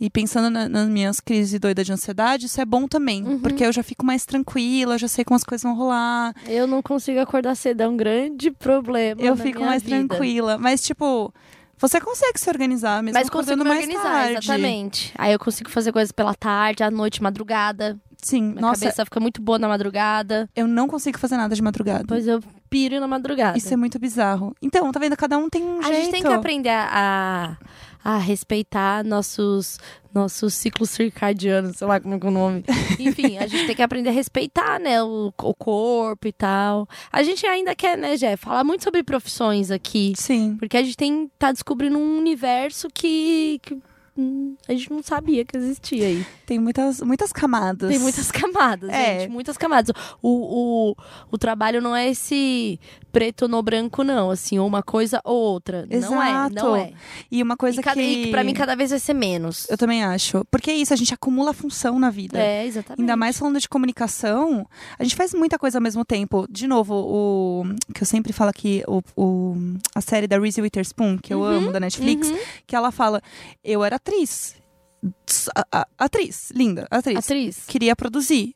[0.00, 3.38] E pensando na, nas minhas crises doidas de ansiedade, isso é bom também, Uhum.
[3.40, 6.34] porque eu já fico mais tranquila, já sei como as coisas vão rolar.
[6.48, 9.22] Eu não consigo acordar cedo, é um grande problema.
[9.22, 10.08] Eu fico mais vida.
[10.08, 10.58] tranquila.
[10.58, 11.32] Mas, tipo,
[11.78, 14.32] você consegue se organizar mesmo Mas consigo me mais organizar, tarde.
[14.44, 15.12] exatamente.
[15.16, 17.98] Aí eu consigo fazer coisas pela tarde, à noite, madrugada.
[18.22, 20.48] Sim, Minha nossa, cabeça fica muito boa na madrugada.
[20.56, 22.00] eu não consigo fazer nada de madrugada.
[22.00, 23.58] Depois eu piro na madrugada.
[23.58, 24.54] Isso é muito bizarro.
[24.62, 25.14] Então, tá vendo?
[25.16, 25.96] Cada um tem um a jeito.
[25.96, 27.56] gente tem que aprender a, a,
[28.04, 29.78] a respeitar nossos,
[30.14, 32.62] nossos ciclos circadianos, sei lá como é que é o nome.
[33.00, 36.86] Enfim, a gente tem que aprender a respeitar, né, o, o corpo e tal.
[37.10, 40.12] A gente ainda quer, né, Jé, falar muito sobre profissões aqui.
[40.16, 40.54] Sim.
[40.58, 43.80] Porque a gente tem, tá descobrindo um universo que, que
[44.68, 46.26] a gente não sabia que existia aí.
[46.46, 47.88] Tem muitas, muitas camadas.
[47.90, 49.20] Tem muitas camadas, É.
[49.20, 49.30] gente.
[49.30, 49.90] Muitas camadas.
[50.22, 50.96] O, o,
[51.30, 52.78] o trabalho não é esse
[53.10, 54.30] preto no branco, não.
[54.30, 55.86] Assim, ou uma coisa ou outra.
[55.90, 56.54] Não é, Exato.
[56.54, 56.92] não é.
[57.30, 58.24] E uma coisa e, cada, que.
[58.24, 59.66] e pra mim, cada vez vai ser menos.
[59.68, 60.44] Eu também acho.
[60.50, 62.38] Porque é isso, a gente acumula função na vida.
[62.38, 63.00] É, exatamente.
[63.00, 64.66] Ainda mais falando de comunicação,
[64.98, 66.46] a gente faz muita coisa ao mesmo tempo.
[66.50, 69.56] De novo, o que eu sempre falo aqui, o, o-
[69.94, 72.38] a série da Reese Witherspoon, que eu Uhum, amo, da Netflix, Uhum.
[72.66, 73.20] que ela fala:
[73.62, 74.54] Eu era atriz.
[75.98, 77.18] Atriz, linda, atriz.
[77.18, 77.64] Atriz.
[77.66, 78.54] Queria produzir.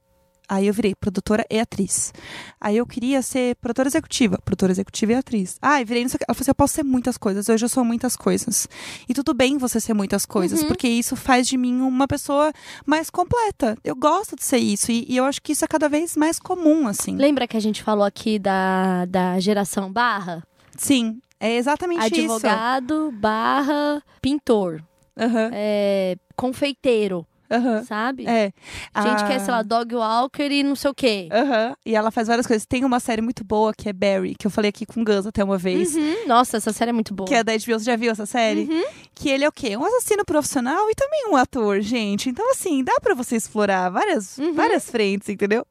[0.51, 2.11] Aí eu virei produtora e atriz.
[2.59, 4.39] Aí eu queria ser produtora executiva.
[4.43, 5.59] Produtora executiva e atriz.
[5.61, 6.25] Ah, eu virei não sei o que.
[6.27, 7.49] Ela falou assim: eu posso ser muitas coisas.
[7.51, 8.67] Hoje eu sou muitas coisas.
[9.07, 10.69] E tudo bem você ser muitas coisas, Uhum.
[10.69, 12.51] porque isso faz de mim uma pessoa
[12.87, 13.77] mais completa.
[13.85, 14.91] Eu gosto de ser isso.
[14.91, 17.15] E, e eu acho que isso é cada vez mais comum, assim.
[17.15, 20.43] Lembra que a gente falou aqui da, da geração barra?
[20.79, 24.83] Sim, é exatamente Advogado barra pintor.
[25.19, 27.83] Aham, É, confeiteiro, aham.
[27.85, 28.27] sabe?
[28.27, 28.45] É.
[28.47, 31.29] Gente Ah, que é, sei lá, dog walker e não sei o quê.
[31.33, 31.75] Aham.
[31.85, 32.65] E ela faz várias coisas.
[32.67, 35.27] Tem uma série muito boa que é Barry, que eu falei aqui com o Gus
[35.27, 35.95] até uma vez.
[35.97, 36.27] Uhum.
[36.27, 37.27] Nossa, essa série é muito boa.
[37.29, 38.63] Que é da HBO, você já viu essa série?
[38.71, 38.85] Uhum.
[39.15, 39.77] Que ele é o quê?
[39.77, 42.29] Um assassino profissional e também um ator, gente.
[42.29, 44.55] Então, assim, dá pra você explorar várias, Uhum.
[44.55, 45.67] várias frentes, entendeu?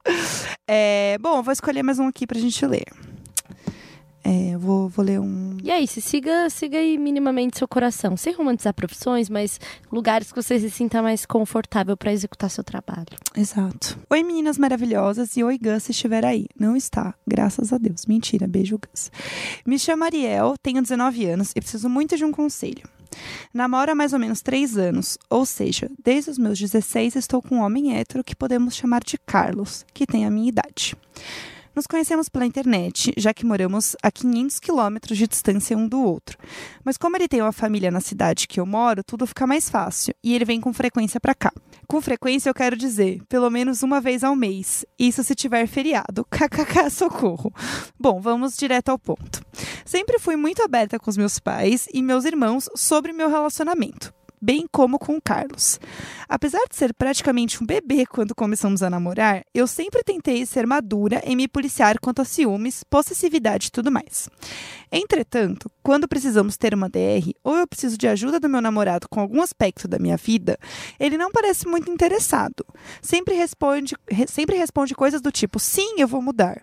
[0.66, 2.84] É, bom, eu vou escolher mais um aqui pra gente ler.
[4.24, 5.56] É, eu vou, vou ler um.
[5.62, 8.16] E é isso, siga, siga aí minimamente seu coração.
[8.16, 9.60] Sem romantizar profissões, mas
[9.90, 13.06] lugares que você se sinta mais confortável pra executar seu trabalho.
[13.36, 13.98] Exato.
[14.10, 15.36] Oi, meninas maravilhosas.
[15.36, 16.46] E oi, Gus, se estiver aí.
[16.58, 18.06] Não está, graças a Deus.
[18.06, 19.10] Mentira, beijo, Gus.
[19.64, 22.82] Me chamo Ariel, tenho 19 anos e preciso muito de um conselho.
[23.52, 27.56] Namoro há mais ou menos 3 anos, ou seja, desde os meus 16 estou com
[27.56, 30.94] um homem hétero que podemos chamar de Carlos, que tem a minha idade.
[31.78, 36.36] Nos conhecemos pela internet, já que moramos a 500 quilômetros de distância um do outro.
[36.84, 40.12] Mas como ele tem uma família na cidade que eu moro, tudo fica mais fácil
[40.20, 41.52] e ele vem com frequência pra cá.
[41.86, 44.84] Com frequência eu quero dizer, pelo menos uma vez ao mês.
[44.98, 46.26] Isso se tiver feriado.
[46.28, 47.54] KKK, socorro.
[47.96, 49.40] Bom, vamos direto ao ponto.
[49.84, 54.17] Sempre fui muito aberta com os meus pais e meus irmãos sobre meu relacionamento.
[54.40, 55.80] Bem como com o Carlos.
[56.28, 61.20] Apesar de ser praticamente um bebê quando começamos a namorar, eu sempre tentei ser madura
[61.24, 64.28] em me policiar quanto a ciúmes, possessividade e tudo mais.
[64.90, 69.20] Entretanto, quando precisamos ter uma DR ou eu preciso de ajuda do meu namorado com
[69.20, 70.58] algum aspecto da minha vida,
[70.98, 72.64] ele não parece muito interessado.
[73.02, 76.62] Sempre responde, re- sempre responde coisas do tipo: sim, eu vou mudar.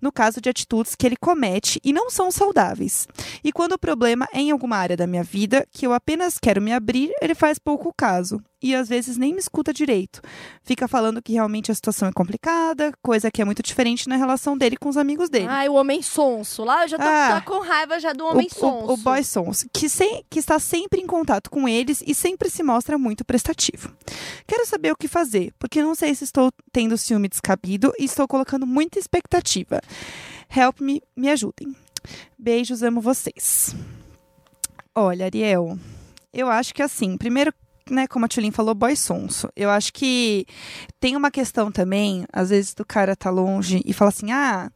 [0.00, 3.08] No caso de atitudes que ele comete e não são saudáveis.
[3.42, 6.62] E quando o problema é em alguma área da minha vida que eu apenas quero
[6.62, 8.42] me abrir, ele faz pouco caso.
[8.62, 10.22] E às vezes nem me escuta direito.
[10.62, 14.56] Fica falando que realmente a situação é complicada, coisa que é muito diferente na relação
[14.56, 15.46] dele com os amigos dele.
[15.48, 16.64] Ai, o homem sonso.
[16.64, 17.42] Lá eu já tô, Ah.
[17.44, 18.86] tô com raiva já do homem o, sonso.
[18.90, 19.86] o, o boy sons, que,
[20.30, 23.92] que está sempre em contato com eles e sempre se mostra muito prestativo.
[24.46, 28.26] Quero saber o que fazer, porque não sei se estou tendo ciúme descabido e estou
[28.26, 29.80] colocando muita expectativa.
[30.54, 31.76] Help me, me ajudem.
[32.38, 33.74] Beijos, amo vocês.
[34.94, 35.78] Olha, Ariel,
[36.34, 37.52] eu acho que assim, primeiro,
[37.88, 39.48] né, como a Tulin falou, boy sonso.
[39.54, 40.46] Eu acho que
[40.98, 44.70] tem uma questão também, às vezes, do cara tá longe e fala assim, ah,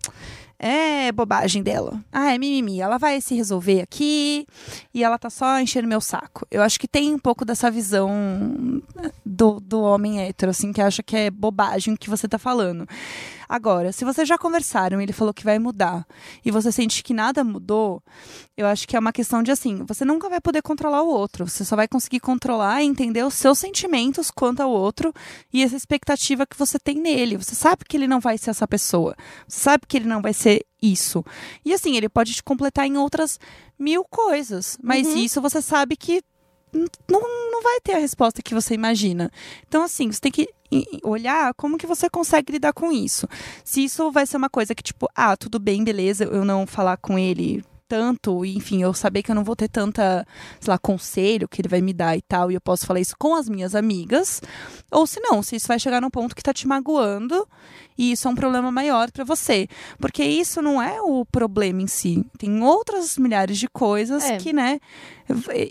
[0.58, 2.02] é bobagem dela.
[2.12, 2.80] Ah, é mimimi.
[2.80, 4.44] Ela vai se resolver aqui
[4.92, 6.46] e ela tá só enchendo meu saco.
[6.50, 8.82] Eu acho que tem um pouco dessa visão
[9.24, 12.86] do, do homem hétero, assim, que acha que é bobagem o que você tá falando.
[13.48, 16.06] Agora, se vocês já conversaram e ele falou que vai mudar
[16.44, 18.02] e você sente que nada mudou,
[18.56, 21.48] eu acho que é uma questão de assim, você nunca vai poder controlar o outro.
[21.48, 25.12] Você só vai conseguir controlar e entender os seus sentimentos quanto ao outro
[25.52, 27.36] e essa expectativa que você tem nele.
[27.36, 29.16] Você sabe que ele não vai ser essa pessoa.
[29.46, 31.24] Você sabe que ele não vai ser isso.
[31.64, 33.38] E assim, ele pode te completar em outras
[33.78, 34.76] mil coisas.
[34.82, 35.16] Mas Uhum.
[35.16, 36.22] isso você sabe que
[36.72, 39.30] não, não vai ter a resposta que você imagina.
[39.66, 40.48] Então, assim, você tem que
[41.02, 43.26] olhar como que você consegue lidar com isso.
[43.64, 46.96] Se isso vai ser uma coisa que, tipo, ah, tudo bem, beleza, eu não falar
[46.98, 50.26] com ele tanto, e, enfim, eu saber que eu não vou ter tanta,
[50.60, 53.14] sei lá, conselho que ele vai me dar e tal, e eu posso falar isso
[53.18, 54.42] com as minhas amigas,
[54.90, 57.48] ou se não, se isso vai chegar num ponto que tá te magoando
[57.96, 59.66] e isso é um problema maior pra você,
[59.98, 64.36] porque isso não é o problema em si, tem outras milhares de coisas É.
[64.36, 64.78] que, né,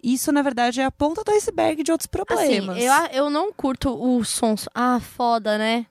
[0.03, 2.77] isso na verdade é a ponta do iceberg de outros problemas.
[2.77, 4.55] Assim, eu, eu não curto o som.
[4.73, 5.85] Ah, foda, né?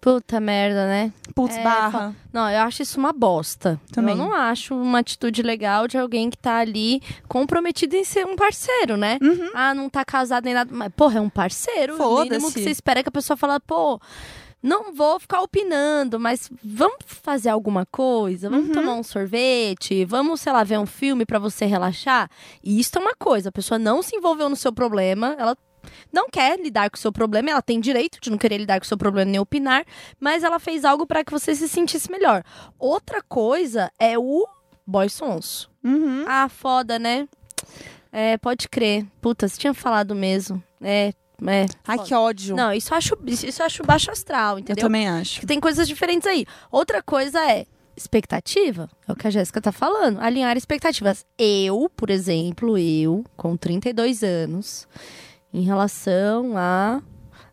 [0.00, 1.12] Puta merda, né?
[1.34, 2.14] Putz, é, barra.
[2.32, 3.78] Não, eu acho isso uma bosta.
[3.92, 4.14] Também.
[4.16, 8.34] Eu não acho uma atitude legal de alguém que tá ali comprometido em ser um
[8.34, 9.18] parceiro, né?
[9.20, 9.50] Uhum.
[9.54, 10.70] Ah, não tá casado nem nada.
[10.74, 11.94] Mas, porra, é um parceiro.
[11.94, 12.54] O mínimo Foda-se.
[12.54, 14.00] que você espera é que a pessoa fala, pô.
[14.62, 18.50] Não vou ficar opinando, mas vamos fazer alguma coisa?
[18.50, 18.74] Vamos Uhum.
[18.74, 20.04] tomar um sorvete?
[20.04, 22.28] Vamos, sei lá, ver um filme pra você relaxar?
[22.62, 25.56] E isso é uma coisa, a pessoa não se envolveu no seu problema, ela
[26.12, 28.84] não quer lidar com o seu problema, ela tem direito de não querer lidar com
[28.84, 29.84] o seu problema nem opinar,
[30.18, 32.42] mas ela fez algo pra que você se sentisse melhor.
[32.78, 34.46] Outra coisa é o
[34.86, 35.70] boy sonso.
[35.82, 36.24] Uhum.
[36.26, 37.28] Ah, foda, né?
[38.12, 39.06] É, pode crer.
[39.20, 40.62] Puta, você tinha falado mesmo.
[40.80, 41.12] É,
[41.46, 41.66] é.
[41.86, 42.08] Ai, foda.
[42.08, 42.56] que ódio.
[42.56, 44.82] Não, isso eu acho, isso eu acho baixo astral, eu entendeu?
[44.82, 45.40] também acho.
[45.40, 46.44] Que tem coisas diferentes aí.
[46.70, 47.66] Outra coisa é
[47.96, 51.26] expectativa, é o que a Jéssica tá falando, alinhar expectativas.
[51.38, 54.88] Eu, por exemplo, eu, com 32 anos,
[55.52, 57.00] em relação a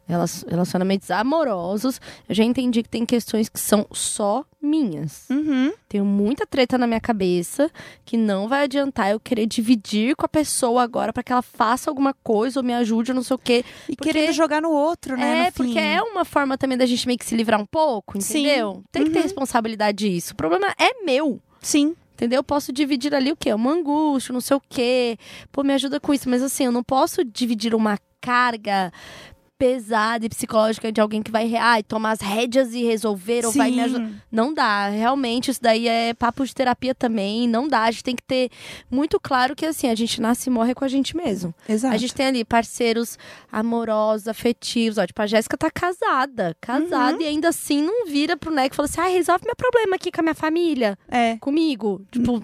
[0.05, 5.25] relac- relacionamentos amorosos, eu já entendi que tem questões que são só minhas.
[5.29, 5.73] Uhum.
[5.89, 7.69] Tenho muita treta na minha cabeça
[8.05, 11.89] que não vai adiantar eu querer dividir com a pessoa agora pra que ela faça
[11.89, 13.63] alguma coisa ou me ajude ou não sei o quê.
[13.89, 15.39] E Porque- querendo jogar no outro, né?
[15.39, 15.51] É, no fim.
[15.65, 18.39] porque é uma forma também da gente meio que se livrar um pouco, Sim.
[18.45, 18.83] entendeu?
[18.91, 19.23] Tem que ter Uhum.
[19.23, 20.33] responsabilidade disso.
[20.33, 21.39] O problema é meu.
[21.61, 21.95] Sim.
[22.17, 22.39] Entendeu?
[22.39, 23.53] Eu posso dividir ali o quê?
[23.53, 25.19] Uma angústia, não sei o quê.
[25.51, 26.27] Pô, me ajuda com isso.
[26.27, 28.91] Mas assim, eu não posso dividir uma carga
[29.57, 33.71] pesada e psicológica de alguém que vai ai, tomar as rédeas e resolver ou vai
[33.71, 34.05] me ajudar.
[34.07, 34.15] Sim.
[34.31, 34.87] Não dá.
[34.89, 37.47] Realmente, isso daí é papo de terapia também.
[37.47, 37.83] Não dá.
[37.83, 38.49] A gente tem que ter
[38.89, 41.53] muito claro que assim, a gente nasce e morre com a gente mesmo.
[41.67, 41.93] Exato.
[41.93, 43.17] A gente tem ali parceiros
[43.51, 44.97] amorosos, afetivos.
[44.97, 46.55] Ó, tipo, a Jéssica tá casada.
[46.61, 47.21] Casada Uhum.
[47.21, 50.11] e ainda assim não vira pro Neco e fala assim: ah, resolve meu problema aqui
[50.11, 52.01] com a minha família, É, comigo.
[52.11, 52.41] Tipo,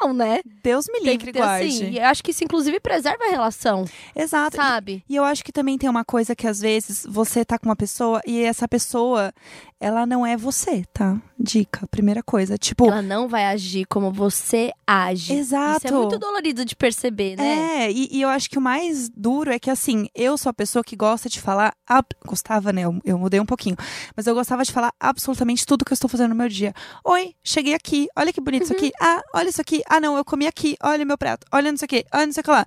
[0.00, 0.40] não, né?
[0.62, 1.66] Deus me livre, ter guarde.
[1.66, 1.90] assim.
[1.90, 3.84] E eu acho que isso, inclusive, preserva a relação,
[4.14, 4.56] Exato.
[4.56, 5.04] E- sabe?
[5.08, 7.74] E eu acho que também tem uma coisa que às vezes você tá com uma
[7.76, 9.32] pessoa e essa pessoa,
[9.80, 11.20] ela não é você, tá?
[11.38, 12.56] Dica, primeira coisa.
[12.56, 15.32] Tipo, Ela não vai agir como você age.
[15.32, 15.86] Exato.
[15.86, 17.84] Isso é muito dolorido de perceber, né?
[17.86, 20.54] É, e, e eu acho que o mais duro é que, assim, eu sou a
[20.54, 21.74] pessoa que gosta de falar.
[21.86, 22.82] ab- Gostava, né?
[22.82, 23.76] Eu, eu mudei um pouquinho.
[24.16, 26.72] Mas eu gostava de falar absolutamente tudo que eu estou fazendo no meu dia.
[27.04, 28.06] Oi, cheguei aqui.
[28.16, 28.92] Olha que bonito isso aqui.
[29.00, 29.82] Ah, olha isso aqui.
[29.88, 30.76] Ah, não, eu comi aqui.
[30.82, 31.46] Olha meu prato.
[31.50, 32.06] Olha não sei o que.
[32.12, 32.64] Olha não sei o que lá.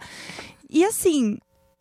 [0.70, 1.38] E assim.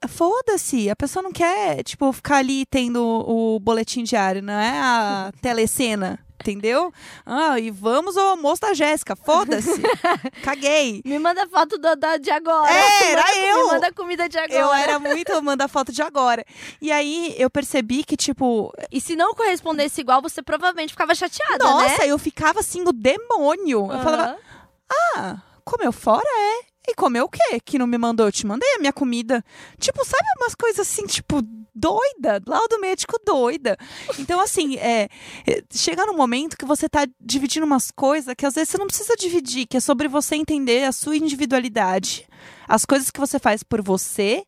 [0.09, 5.33] Foda-se, a pessoa não quer, tipo, ficar ali tendo o boletim diário, não é a
[5.43, 6.93] telecena, entendeu?
[7.25, 9.71] Ah, e vamos ao almoço da Jéssica, foda-se.
[10.45, 11.01] Caguei.
[11.05, 12.71] Me manda foto da, da- de agora.
[12.71, 13.57] É, era Manda- eu.
[13.67, 14.55] Me manda comida de agora.
[14.61, 16.45] Eu era muito mandar foto de agora.
[16.81, 21.65] E aí eu percebi que, tipo, E se não correspondesse igual, você provavelmente ficava chateada,
[21.65, 22.09] nossa, né?
[22.11, 23.91] eu ficava assim, o demônio.
[23.91, 24.37] Eu falava,
[25.17, 26.74] ah, comeu fora, é?
[26.87, 27.61] E comeu o quê?
[27.65, 28.27] Que não me mandou?
[28.27, 29.43] Eu te mandei a minha comida.
[29.79, 31.41] Tipo, sabe umas coisas assim, tipo,
[31.75, 33.77] doida, laudo médico doida.
[34.19, 35.09] Então, assim, é,
[35.47, 38.87] é, chega num momento que você tá dividindo umas coisas que às vezes você não
[38.87, 42.29] precisa dividir, que é sobre você entender a sua individualidade,
[42.69, 44.45] as coisas que você faz por você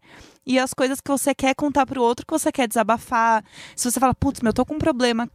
[0.47, 3.45] e as coisas que você quer contar pro outro, que você quer desabafar.
[3.75, 5.29] Se você fala, putz, meu, eu tô com um problema,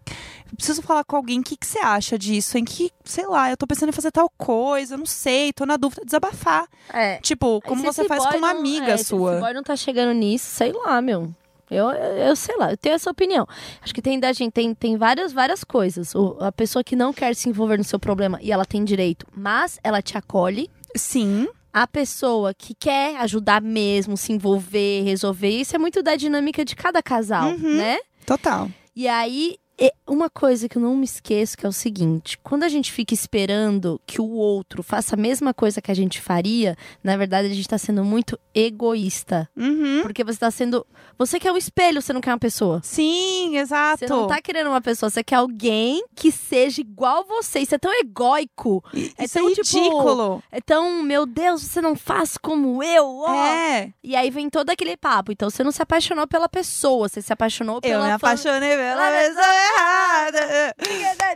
[0.55, 2.57] preciso falar com alguém, o que, que você acha disso?
[2.57, 5.65] Em que, sei lá, eu tô pensando em fazer tal coisa, eu não sei, tô
[5.65, 6.65] na dúvida, desabafar.
[6.93, 7.17] É.
[7.17, 9.33] Tipo, como Se você faz com uma não- amiga é, se sua.
[9.33, 11.29] Esse boy não tá chegando nisso, sei lá, meu.
[11.69, 13.47] Eu, eu, eu sei lá, eu tenho essa opinião.
[13.81, 16.13] Acho que tem da gente, tem, tem várias, várias coisas.
[16.13, 19.25] O- a pessoa que não quer se envolver no seu problema e ela tem direito,
[19.33, 20.69] mas ela te acolhe.
[20.97, 26.65] Sim, A pessoa que quer ajudar mesmo, se envolver, resolver, isso é muito da dinâmica
[26.65, 27.75] de cada casal, Uhum.
[27.77, 27.97] né?
[28.25, 28.69] total.
[28.95, 32.63] E aí, e- uma coisa que eu não me esqueço que é o seguinte: quando
[32.63, 36.75] a gente fica esperando que o outro faça a mesma coisa que a gente faria,
[37.03, 39.49] na verdade a gente tá sendo muito egoísta.
[39.55, 39.99] Uhum.
[40.01, 40.85] Porque você tá sendo.
[41.17, 42.79] Você quer um espelho, você não quer uma pessoa.
[42.83, 43.99] Sim, exato.
[43.99, 47.59] Você não tá querendo uma pessoa, você quer alguém que seja igual você.
[47.59, 48.83] Isso é tão egóico.
[48.93, 50.43] é Isso é tão, tipo, ridículo.
[50.51, 53.05] É tão, meu Deus, você não faz como eu.
[53.19, 53.33] ó.
[53.33, 53.93] É.
[54.03, 55.31] E aí vem todo aquele papo.
[55.31, 58.75] Então você não se apaixonou pela pessoa, você se apaixonou Eu pela me fan- apaixonei
[58.75, 59.70] pela pela pessoa errada.
[59.77, 60.75] Errada.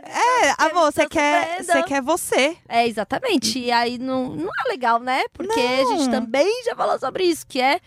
[0.08, 2.56] É, amor, você tá quer, você quer você.
[2.68, 3.58] É, exatamente.
[3.58, 5.24] E aí não, não é legal, né?
[5.32, 5.98] Porque a Não.
[5.98, 7.80] gente também já falou sobre isso, que é.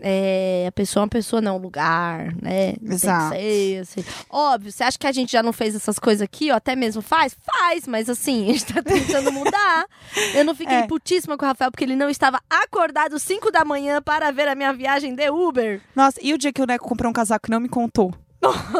[0.00, 2.74] é, a pessoa é uma pessoa, não, um lugar, né?
[2.80, 3.34] Não Exato.
[3.34, 4.04] Ser, assim.
[4.30, 7.02] Óbvio, você acha que a gente já não fez essas coisas aqui, ou até mesmo
[7.02, 7.36] faz?
[7.44, 9.86] Faz, mas assim, a gente tá tentando mudar.
[10.34, 10.86] Eu não fiquei É.
[10.86, 14.54] putíssima com o Rafael, porque ele não estava acordado 5 da manhã para ver a
[14.54, 15.80] minha viagem de Uber.
[15.94, 18.14] Nossa, e o dia que o Neco comprou um casaco e não me contou?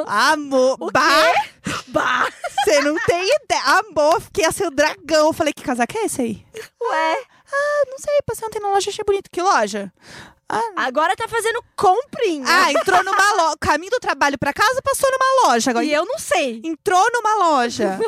[0.07, 1.33] Amor, bah,
[1.89, 2.27] Bah!
[2.65, 3.63] você não tem ideia.
[3.81, 5.27] Amor, fiquei assim, o dragão.
[5.29, 6.47] Eu falei, que casaco é esse aí?
[6.81, 7.17] Ué,
[7.53, 9.31] Ah, não sei, passei ontem na loja, achei bonito.
[9.31, 9.93] Que loja?
[10.77, 12.45] agora tá fazendo comprinha.
[12.49, 13.57] Ah, entrou numa loja.
[13.61, 15.71] Caminho do trabalho pra casa, passou numa loja.
[15.71, 16.61] Agora e eu não sei.
[16.65, 17.99] entrou numa loja.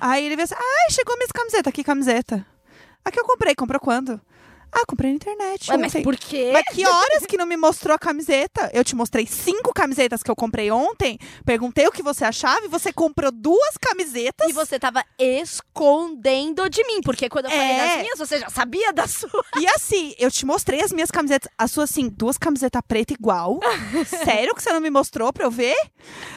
[0.00, 1.72] Aí ele veio assim, ai, chegou minha camiseta.
[1.72, 2.44] Que camiseta?
[3.04, 3.54] A que eu comprei.
[3.54, 4.20] Comprou quando?
[4.72, 5.70] Ah, comprei na internet.
[5.70, 6.02] Ué, mas ontem.
[6.02, 6.50] por quê?
[6.52, 8.70] Mas que horas que não me mostrou a camiseta?
[8.74, 11.18] Eu te mostrei cinco camisetas que eu comprei ontem.
[11.44, 14.48] Perguntei o que você achava e você comprou duas camisetas.
[14.48, 17.86] E você tava escondendo de mim, porque quando eu falei É.
[17.86, 19.44] das minhas, você já sabia da sua.
[19.58, 21.50] E assim, eu te mostrei as minhas camisetas.
[21.56, 23.58] A sua, assim, duas camisetas preta igual.
[24.06, 25.76] Sério que você não me mostrou pra eu ver?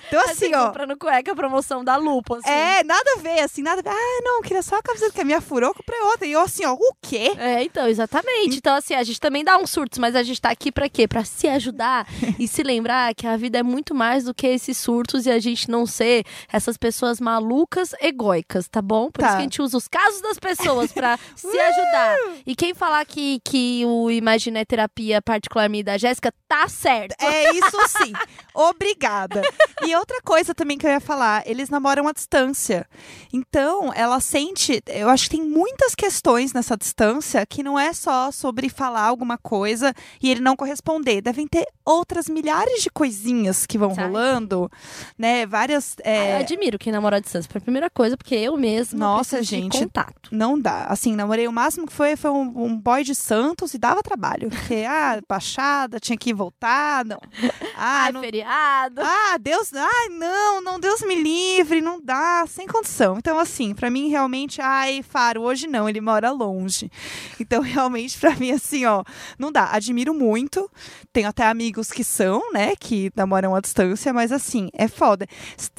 [0.08, 0.68] Então, assim, ó.
[0.68, 2.50] comprando cueca, promoção da Lupa, assim.
[2.50, 3.90] É, nada a ver, assim, nada a ver.
[3.90, 6.26] Ah, não, queria só a camiseta que a minha furou, comprei outra.
[6.26, 7.34] E eu, assim, ó, o quê?
[7.38, 8.19] É, então, exatamente.
[8.58, 11.08] Então, assim, a gente também dá uns surtos, mas a gente tá aqui pra quê?
[11.08, 12.08] Pra se ajudar
[12.40, 15.40] e se lembrar que a vida é muito mais do que esses surtos e a
[15.40, 19.10] gente não ser essas pessoas malucas egóicas, tá bom?
[19.12, 19.28] Por Tá.
[19.28, 22.18] isso que a gente usa os casos das pessoas pra se ajudar.
[22.46, 26.68] E quem falar que, que o Imagina é terapia particular minha e da Jéssica, tá
[26.68, 27.16] certo.
[27.22, 28.14] É isso sim.
[28.54, 29.42] Obrigada.
[29.84, 32.86] E outra coisa também que eu ia falar, eles namoram à distância.
[33.32, 38.09] Então, ela sente, eu acho que tem muitas questões nessa distância que não é só
[38.32, 41.22] sobre falar alguma coisa e ele não corresponder.
[41.22, 44.08] Devem ter outras milhares de coisinhas que vão Sabe?
[44.08, 44.70] rolando,
[45.18, 45.46] né?
[45.46, 45.96] Várias.
[46.04, 47.50] é, Eu admiro quem namora à distância.
[47.52, 49.78] Foi a primeira coisa, porque eu mesma Nossa, de gente.
[49.80, 50.30] contato.
[50.32, 50.86] Não dá.
[50.86, 54.50] Assim, namorei o máximo que foi foi um, um boy de Santos e dava trabalho.
[54.50, 57.20] Porque, ah, baixada, tinha que ir voltar, não.
[57.76, 59.02] Ah, Ai, não, feriado.
[59.04, 63.18] Ah, Deus, ai, não, não, Deus me livre, não dá, sem condição.
[63.18, 66.92] Então, assim, pra mim, realmente, ai, Faro, hoje não, ele mora longe.
[67.40, 69.04] Então, realmente, pra mim, assim, ó,
[69.38, 69.72] não dá.
[69.72, 70.70] Admiro muito,
[71.12, 75.28] tenho até amigos que são, né, que namoram à distância, mas, assim, é foda.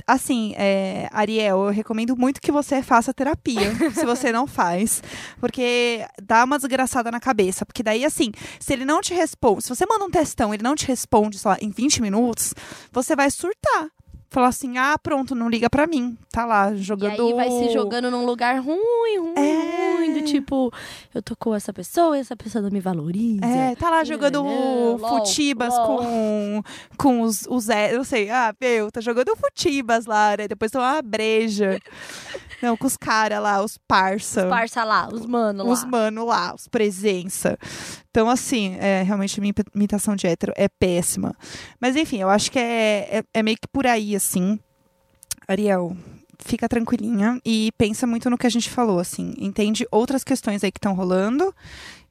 [0.06, 5.02] Assim, é, Ariel, eu recomendo muito que você faça terapia, se você não faz,
[5.38, 7.64] porque dá uma desgraçada na cabeça.
[7.64, 10.74] Porque daí, assim, se ele não te responde, se você manda um textão, ele não
[10.74, 12.54] te responde, lá, em 20 minutos,
[12.92, 13.88] você vai surtar.
[14.32, 16.16] Falar assim, ah, pronto, não liga pra mim.
[16.30, 17.20] Tá lá, E jogando...
[17.26, 19.96] aí vai se jogando num lugar ruim, ruim, É.
[19.96, 20.12] ruim.
[20.12, 20.72] Do tipo,
[21.12, 23.44] eu tô com essa pessoa e essa pessoa não me valoriza.
[23.44, 25.98] É, tá lá jogando não, lol, futibas lol.
[25.98, 26.62] com,
[26.96, 27.68] com os, os...
[27.68, 30.46] Eu sei, ah, meu, tá jogando futibas lá, né?
[30.46, 31.80] Depois toma uma breja.
[32.62, 34.46] Não, com os caras lá, os parça.
[34.48, 35.70] Parça lá, os mano lá.
[35.72, 37.58] Os mano lá, os presença.
[38.10, 41.34] Então, assim, é, realmente a minha imita- imitação de hétero é péssima.
[41.80, 44.58] Mas, enfim, eu acho que é, é, é meio que por aí, assim.
[45.48, 45.96] Ariel,
[46.38, 49.34] fica tranquilinha e pensa muito no que a gente falou, assim.
[49.38, 51.54] Entende outras questões aí que estão rolando.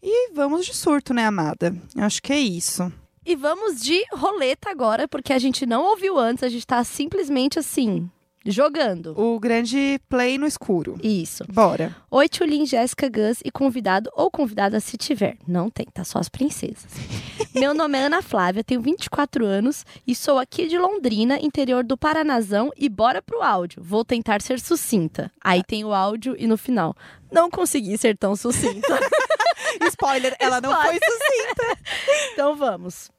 [0.01, 1.75] E vamos de surto, né, amada?
[1.95, 2.91] Eu acho que é isso.
[3.25, 7.59] E vamos de roleta agora, porque a gente não ouviu antes, a gente tá simplesmente
[7.59, 8.09] assim,
[8.45, 9.19] jogando.
[9.19, 10.97] O grande play no escuro.
[11.03, 11.43] Isso.
[11.51, 11.95] Bora.
[12.09, 15.37] Oi, Tulin, Jéssica, Gus e convidado ou convidada se tiver.
[15.47, 16.91] Não tem, tá só as princesas.
[17.53, 21.97] Meu nome é Ana Flávia, tenho 24 anos e sou aqui de Londrina, interior do
[21.97, 23.83] Paranazão e bora pro áudio.
[23.83, 25.31] Vou tentar ser sucinta.
[25.41, 26.95] Aí tem o áudio e no final.
[27.31, 28.99] Não consegui ser tão sucinta.
[29.89, 31.77] Spoiler, ela não foi sucinta.
[32.33, 33.11] então vamos.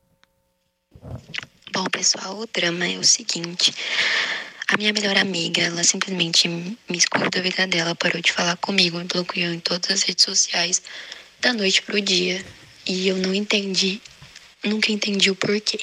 [1.73, 3.73] Bom, pessoal, o drama é o seguinte.
[4.73, 8.99] A minha melhor amiga, ela simplesmente me excluiu da vida dela, parou de falar comigo,
[8.99, 10.81] me bloqueou em todas as redes sociais,
[11.41, 12.41] da noite pro dia.
[12.87, 14.01] E eu não entendi,
[14.63, 15.81] nunca entendi o porquê.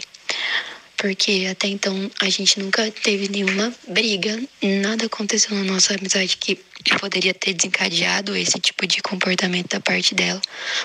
[0.95, 4.41] Porque até então a gente nunca teve nenhuma briga,
[4.81, 6.57] nada aconteceu na nossa amizade que
[6.97, 10.41] poderia ter desencadeado esse tipo de comportamento da parte dela.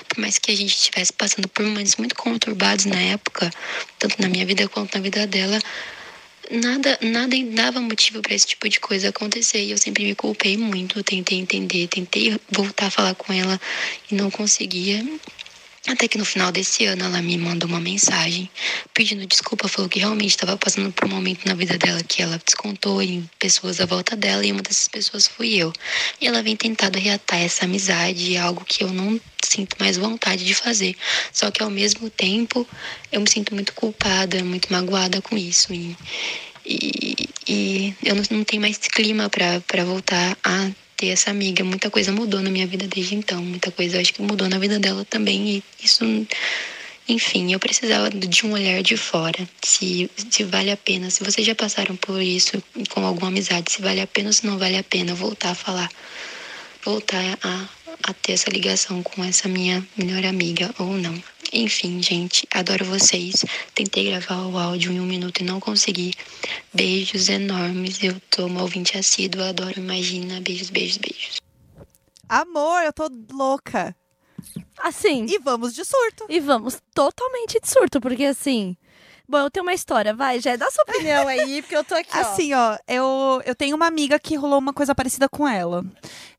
[0.09, 3.49] Por mais que a gente estivesse passando por momentos muito conturbados na época,
[3.97, 5.57] tanto na minha vida quanto na vida dela,
[6.51, 9.63] nada, nada dava motivo para esse tipo de coisa acontecer.
[9.63, 13.59] E eu sempre me culpei muito, tentei entender, tentei voltar a falar com ela
[14.11, 15.03] e não conseguia.
[15.85, 18.49] Até que no final desse ano ela me mandou uma mensagem
[18.93, 22.39] pedindo desculpa, falou que realmente estava passando por um momento na vida dela que ela
[22.43, 25.73] descontou em pessoas à volta dela e uma dessas pessoas fui eu.
[26.21, 30.55] E ela vem tentado reatar essa amizade, algo que eu não sinto mais vontade de
[30.55, 30.95] fazer.
[31.33, 32.65] Só que ao mesmo tempo
[33.11, 35.73] eu me sinto muito culpada, muito magoada com isso.
[35.73, 35.97] E,
[36.65, 41.63] E, e eu não, não tenho mais clima pra voltar a ter essa amiga.
[41.63, 43.41] Muita coisa mudou na minha vida desde então.
[43.41, 45.57] Muita coisa eu acho que mudou na vida dela também.
[45.57, 46.03] E isso.
[47.07, 49.47] Enfim, eu precisava de um olhar de fora.
[49.61, 53.81] Se, se vale a pena, se vocês já passaram por isso com alguma amizade, se
[53.81, 55.89] vale a pena ou se não vale a pena voltar a falar.
[56.83, 57.69] Voltar a,
[58.03, 61.21] a ter essa ligação com essa minha melhor amiga ou não.
[61.53, 63.45] Enfim, gente, adoro vocês.
[63.75, 66.11] Tentei gravar o áudio em um minuto e não consegui.
[66.73, 68.03] Beijos enormes.
[68.03, 70.41] Eu tô uma ouvinte assídua, adoro Imagina.
[70.41, 71.41] Beijos, beijos, beijos.
[72.27, 73.95] Amor, eu tô louca.
[74.79, 75.27] Assim.
[75.29, 76.25] E vamos de surto.
[76.27, 78.75] E vamos totalmente de surto, porque assim.
[79.29, 82.09] Bom, eu tenho uma história, vai, já dá sua opinião aí, porque eu tô aqui.
[82.13, 82.19] ó.
[82.19, 85.85] Assim, ó, eu, eu tenho uma amiga que rolou uma coisa parecida com ela.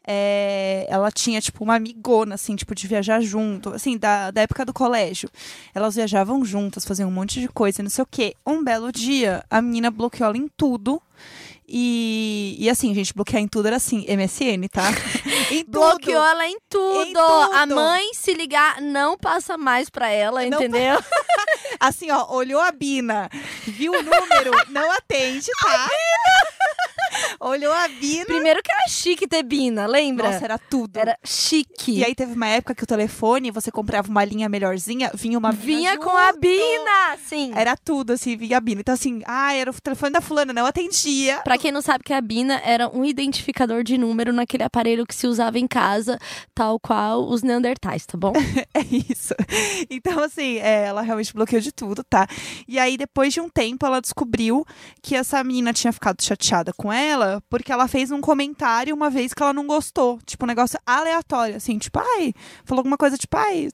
[0.06, 4.64] É, ela tinha, tipo, uma amigona, assim, tipo, de viajar junto, assim, da, da época
[4.64, 5.30] do colégio.
[5.74, 8.34] Elas viajavam juntas, faziam um monte de coisa, não sei o quê.
[8.46, 11.00] Um belo dia, a menina bloqueou ela em tudo.
[11.66, 14.90] E, e assim, gente, bloquear em tudo era assim, MSN, tá?
[15.50, 15.80] em tudo.
[15.80, 17.02] Bloqueou ela em tudo.
[17.02, 17.52] Em tudo.
[17.54, 21.02] A mãe, se ligar, não passa mais pra ela, Não entendeu?
[21.80, 23.28] Assim, ó, olhou a Bina,
[23.66, 25.88] viu o número, não atende, tá?
[27.40, 28.24] olhou a Bina.
[28.24, 30.30] Primeiro que era chique ter Bina, lembra?
[30.30, 30.96] Nossa, era tudo.
[30.96, 31.98] Era chique.
[31.98, 35.52] E aí teve uma época que o telefone, você comprava uma linha melhorzinha, vinha uma
[35.52, 36.04] Bina Vinha junto.
[36.04, 37.52] com a Bina, sim.
[37.54, 38.80] Era tudo, assim, vinha a Bina.
[38.80, 41.40] Então, assim, ah, era o telefone da fulana, não atendia.
[41.44, 45.14] Pra quem não sabe que a Bina era um identificador de número naquele aparelho que
[45.14, 46.18] se usava em casa,
[46.54, 48.32] tal qual os Neandertais, tá bom?
[48.74, 49.34] É isso.
[49.88, 52.26] Então, assim, é, ela realmente bloqueou de tudo, tá?
[52.66, 54.66] E aí, depois de um tempo, ela descobriu
[55.00, 59.32] que essa menina tinha ficado chateada com ela porque ela fez um comentário uma vez
[59.32, 60.18] que ela não gostou.
[60.26, 62.32] Tipo, um negócio aleatório, assim, tipo, ai,
[62.64, 63.68] falou alguma coisa, tipo, ai,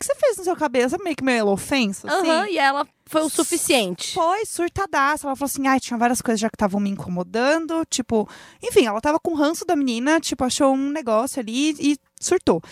[0.00, 0.88] que você fez no seu cabelo?
[0.88, 2.28] Sabe meio que meio ofensa, assim?
[2.28, 4.14] Aham, e ela foi o suficiente.
[4.14, 5.26] Foi surtadaça.
[5.26, 7.84] Ela falou assim: ai, tinha várias coisas já que estavam me incomodando.
[7.84, 8.28] Tipo,
[8.62, 12.62] enfim, ela tava com ranço da menina, tipo, achou um negócio ali e surtou.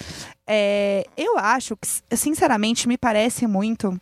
[0.46, 4.00] É, eu acho que, sinceramente, me parece muito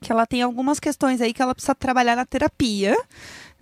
[0.00, 2.96] que ela tem algumas questões aí que ela precisa trabalhar na terapia.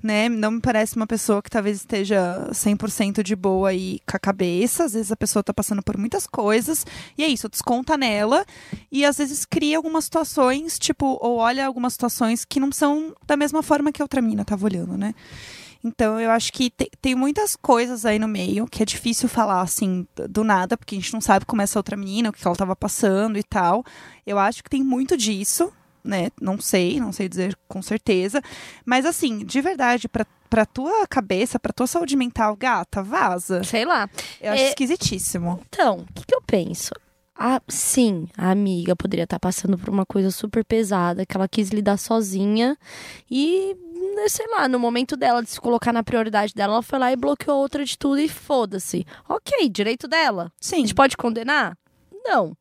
[0.03, 0.29] Né?
[0.29, 4.85] Não me parece uma pessoa que talvez esteja 100% de boa aí com a cabeça.
[4.85, 6.85] Às vezes a pessoa tá passando por muitas coisas.
[7.19, 8.45] E é isso, desconta nela.
[8.93, 13.37] E às vezes cria algumas situações, tipo, ou olha algumas situações que não são da
[13.37, 15.15] mesma forma que a outra mina tava olhando, né?
[15.83, 19.61] Então, eu acho que te- tem muitas coisas aí no meio que é difícil falar
[19.61, 22.47] assim do nada, porque a gente não sabe como é essa outra menina, o que
[22.47, 23.85] ela tava passando e tal.
[24.27, 25.73] Eu acho que tem muito disso,
[26.07, 26.29] né?
[26.41, 28.41] Não sei, não sei dizer com certeza.
[28.85, 33.63] Mas assim, de verdade, pra, pra tua cabeça, pra tua saúde mental, gata, vaza.
[33.65, 34.09] Sei lá.
[34.41, 35.61] Eu acho É- esquisitíssimo.
[35.69, 36.93] Então, o que, que eu penso?
[37.39, 41.69] Ah, sim, a amiga poderia estar passando por uma coisa super pesada, que ela quis
[41.69, 42.79] lidar sozinha
[43.31, 43.77] e,
[44.17, 47.13] né, sei lá, no momento dela de se colocar na prioridade dela, ela foi lá
[47.13, 49.05] e bloqueou outra de tudo e foda-se.
[49.29, 50.47] Ok, direito dela.
[50.47, 50.77] A Sim.
[50.77, 51.77] gente pode condenar?
[52.25, 52.57] Não.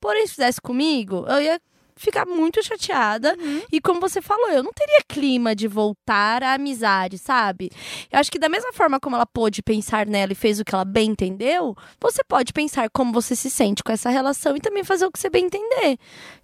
[0.00, 1.60] Porém, se fizesse comigo, eu ia
[1.96, 3.34] ficar muito chateada.
[3.72, 7.70] E como você falou, eu não teria clima de voltar à amizade, sabe?
[8.12, 10.74] Eu acho que da mesma forma como ela pôde pensar nela e fez o que
[10.74, 14.84] ela bem entendeu, você pode pensar como você se sente com essa relação e também
[14.84, 15.98] fazer o que você bem entender.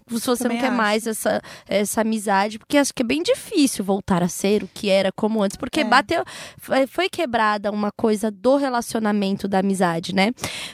[0.08, 0.76] Se você Também não quer acho.
[0.76, 4.88] mais essa, essa amizade, porque acho que é bem difícil voltar a ser o que
[4.90, 5.84] era como antes, porque É.
[5.84, 6.24] bateu,
[6.58, 10.32] foi- foi quebrada uma coisa do relacionamento da amizade, né?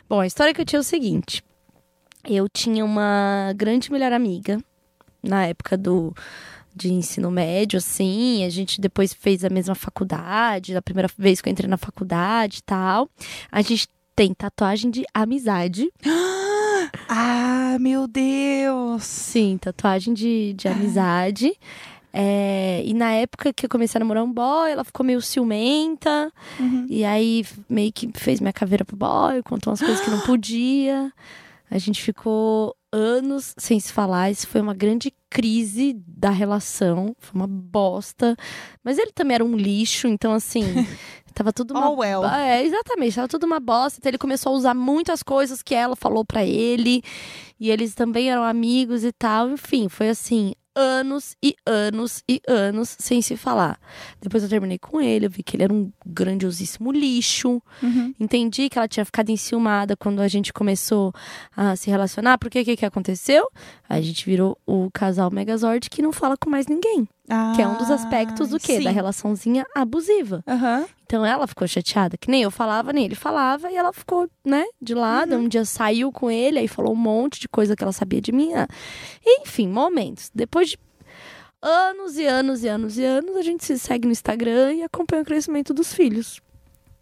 [0.09, 1.43] Bom, a história que eu tinha é o seguinte:
[2.25, 4.59] eu tinha uma grande melhor amiga
[5.23, 6.15] na época do
[6.75, 11.49] de ensino médio, assim, a gente depois fez a mesma faculdade, a primeira vez que
[11.49, 13.11] eu entrei na faculdade e tal.
[13.51, 15.91] A gente tem tatuagem de amizade.
[17.11, 19.05] Ah, meu Deus.
[19.05, 21.53] Sim, tatuagem de, de amizade.
[22.13, 26.33] É, e na época que eu comecei a namorar um boy, ela ficou meio ciumenta.
[26.59, 26.87] Uhum.
[26.89, 31.13] E aí meio que fez minha caveira pro boy, contou umas coisas que não podia.
[31.71, 34.31] A gente ficou anos sem se falar.
[34.31, 37.15] Isso foi uma grande crise da relação.
[37.19, 38.37] Foi uma bosta.
[38.83, 40.63] Mas ele também era um lixo, então assim.
[41.35, 41.91] Tava tudo uma.
[41.91, 42.25] Oh, well.
[42.25, 44.01] É, exatamente, tava tudo uma bosta.
[44.01, 47.01] Então ele começou a usar muitas coisas que ela falou pra ele.
[47.61, 49.49] E eles também eram amigos e tal.
[49.49, 53.79] Enfim, foi assim, anos e anos e anos sem se falar.
[54.21, 57.63] Depois eu terminei com ele, eu vi que ele era um grandiosíssimo lixo.
[57.83, 58.15] Uhum.
[58.19, 61.13] Entendi que ela tinha ficado enciumada quando a gente começou
[61.57, 62.39] a se relacionar.
[62.39, 63.49] Porque o que, que aconteceu?
[63.89, 67.09] A gente virou o casal Megazord que não fala com mais ninguém.
[67.55, 68.75] Que é um dos aspectos do quê?
[68.75, 68.85] Ah, sim.
[68.85, 70.43] Da relaçãozinha abusiva.
[70.47, 70.87] Aham.
[71.05, 74.65] Então ela ficou chateada, que nem eu falava, nem ele falava, e ela ficou, né,
[74.81, 75.35] de lado.
[75.35, 75.45] Uhum.
[75.45, 78.33] Um dia saiu com ele, aí falou um monte de coisa que ela sabia de
[78.33, 78.53] mim.
[78.55, 78.69] ah.
[79.27, 80.31] Enfim, momentos.
[80.35, 80.79] Depois de
[81.63, 85.23] anos e anos e anos e anos, a gente se segue no Instagram e acompanha
[85.23, 86.41] o crescimento dos filhos.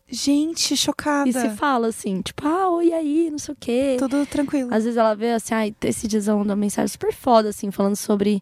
[0.08, 1.28] Gente, chocada.
[1.28, 3.96] E se fala assim, tipo, ah, oi aí, não sei o quê.
[3.98, 4.72] Tudo tranquilo.
[4.72, 7.72] Às vezes ela vê assim, ai, esse dias ela mandou uma mensagem super foda, assim,
[7.72, 8.40] falando sobre.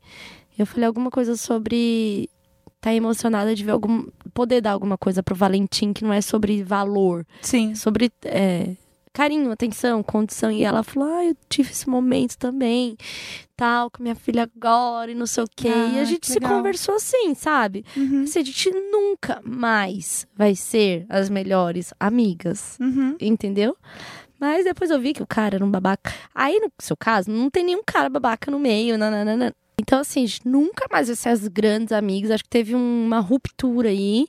[0.59, 2.29] Eu falei alguma coisa sobre.
[2.81, 4.07] Tá emocionada de ver algum.
[4.33, 7.25] Poder dar alguma coisa pro Valentim que não é sobre valor.
[7.41, 7.75] Sim.
[7.75, 8.11] Sobre.
[8.25, 8.77] é,
[9.13, 10.51] carinho, atenção, condição.
[10.51, 12.97] E ela falou, ah, eu tive esse momento também,
[13.57, 15.69] tal, com minha filha agora e não sei o quê.
[15.69, 16.57] e Ah, a gente que se legal.
[16.57, 17.85] conversou assim, sabe?
[17.97, 18.25] Uhum.
[18.25, 23.17] Assim, a gente nunca mais vai ser as melhores amigas Uhum.
[23.21, 23.77] entendeu?
[24.39, 26.13] Mas depois eu vi que o cara era um babaca.
[26.35, 29.55] Aí, no seu caso, não tem nenhum cara babaca no meio, nananana.
[29.87, 32.31] Então, assim, a gente nunca mais vai ser as grandes amigas.
[32.31, 34.27] Acho que teve um- uma ruptura aí.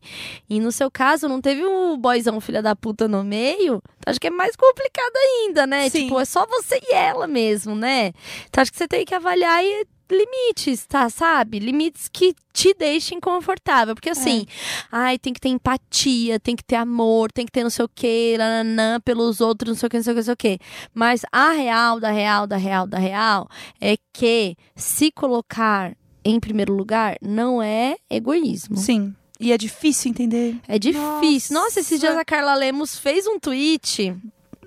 [0.50, 3.82] E no seu caso, não teve o boyzão filha da puta no meio.
[4.00, 5.90] Então, acho que é mais complicado ainda, né?
[5.90, 6.04] Sim.
[6.04, 8.12] Tipo, é só você e ela mesmo, né?
[8.50, 11.10] Então, acho que você tem que avaliar e limites, tá?
[11.10, 11.60] Sabe?
[11.60, 13.96] Limites que te deixem confortável.
[13.96, 14.46] Porque assim,
[14.92, 17.90] ai, tem que ter empatia, tem que ter amor, tem que ter não sei o
[17.94, 20.38] quê, nananã, pelos outros, não sei o que, não sei o que, não sei o
[20.38, 20.60] que.
[20.94, 23.50] Mas a real, da real, da real, da real,
[23.80, 28.78] é que se colocar em primeiro lugar não é egoísmo.
[28.78, 29.14] Sim.
[29.40, 30.58] E é difícil entender.
[30.68, 31.54] É difícil.
[31.54, 32.22] Nossa, esses dias Nossa.
[32.22, 34.16] a Carla Lemos fez um tweet.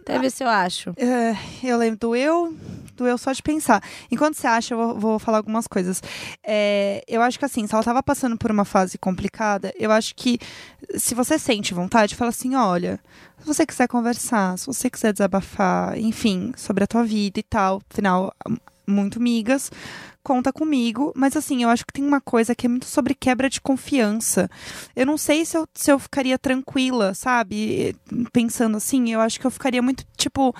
[0.00, 0.94] Até ver se eu acho.
[0.96, 2.56] É, eu lembro, doeu,
[2.98, 3.82] doeu só de pensar.
[4.10, 6.02] Enquanto você acha, eu vou, falar algumas coisas.
[6.46, 10.14] É, eu acho que assim, se ela tava passando por uma fase complicada, eu acho
[10.14, 10.38] que
[10.96, 13.00] se você sente vontade, fala assim, olha,
[13.38, 17.80] se você quiser conversar, se você quiser desabafar, enfim, sobre a tua vida e tal,
[17.90, 18.34] afinal,
[18.86, 19.70] muito migas,
[20.28, 21.10] conta comigo.
[21.16, 24.50] Mas assim, eu acho que tem uma coisa que é muito sobre quebra de confiança.
[24.94, 27.96] Eu não sei se eu, se eu ficaria tranquila, sabe?
[28.30, 30.54] Pensando assim, eu acho que eu ficaria muito, tipo,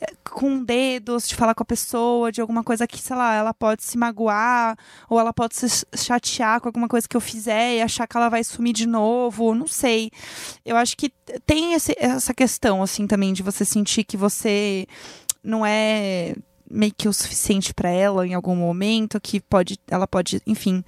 [0.00, 3.54] eh, com dedos de falar com a pessoa, de alguma coisa que, sei lá, ela
[3.54, 4.76] pode se magoar,
[5.08, 8.28] ou ela pode se chatear com alguma coisa que eu fizer e achar que ela
[8.28, 10.10] vai sumir de novo, não sei.
[10.64, 11.10] Eu acho que
[11.46, 14.86] tem esse- essa questão, assim, também, de você sentir que você
[15.44, 16.34] não é
[16.72, 20.82] meio que o suficiente pra ela em algum momento, que pode, ela pode, enfim,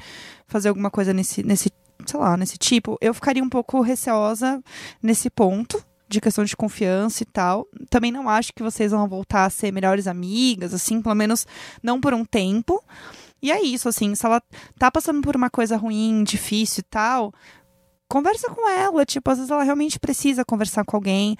[0.46, 1.70] fazer alguma coisa nesse, nesse,
[2.06, 2.96] sei lá, nesse tipo.
[3.00, 4.62] Eu ficaria um pouco receosa
[5.02, 7.66] nesse ponto de questão de confiança e tal.
[7.90, 11.46] Também não acho que vocês vão voltar a ser melhores amigas, assim, pelo menos
[11.82, 12.82] não por um tempo.
[13.42, 14.42] E é isso, assim, se ela
[14.78, 17.32] tá passando por uma coisa ruim, difícil e tal,
[18.08, 19.04] conversa com ela.
[19.04, 21.36] Tipo, às vezes ela realmente precisa conversar com alguém.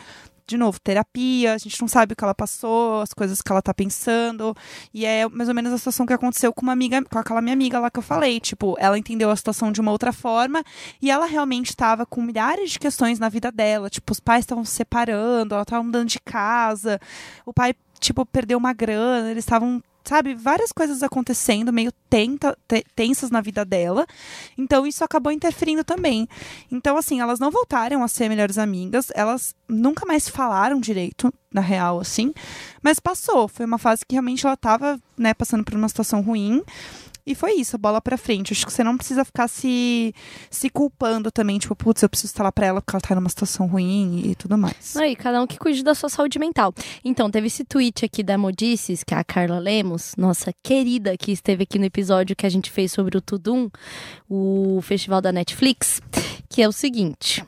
[0.46, 3.62] De novo, terapia, a gente não sabe o que ela passou, as coisas que ela
[3.62, 4.54] tá pensando.
[4.92, 7.54] E é mais ou menos a situação que aconteceu com uma amiga, com aquela minha
[7.54, 8.38] amiga lá que eu falei.
[8.40, 10.62] Tipo, ela entendeu a situação de uma outra forma
[11.00, 13.88] e ela realmente estava com milhares de questões na vida dela.
[13.88, 17.00] Tipo, os pais estavam se separando, ela tava mudando de casa,
[17.46, 19.82] o pai, tipo, perdeu uma grana, eles estavam.
[20.06, 24.06] Sabe, várias coisas acontecendo, meio tenta, te- tensas na vida dela.
[24.58, 26.28] Então, isso acabou interferindo também.
[26.70, 31.62] Então, assim, elas não voltaram a ser melhores amigas, elas nunca mais falaram direito, na
[31.62, 32.34] real, assim.
[32.82, 33.48] Mas passou.
[33.48, 36.62] Foi uma fase que realmente ela tava, né, passando por uma situação ruim.
[37.26, 38.52] E foi isso, bola pra frente.
[38.52, 40.14] Acho que você não precisa ficar se,
[40.50, 43.30] se culpando também, tipo, putz, eu preciso estar lá pra ela porque ela tá numa
[43.30, 44.94] situação ruim e tudo mais.
[44.96, 46.74] Aí, cada um que cuide da sua saúde mental.
[47.02, 51.32] Então, teve esse tweet aqui da Modices, que é a Carla Lemos, nossa querida, que
[51.32, 53.70] esteve aqui no episódio que a gente fez sobre o Tudum,
[54.28, 56.02] o festival da Netflix,
[56.48, 57.42] que é o seguinte.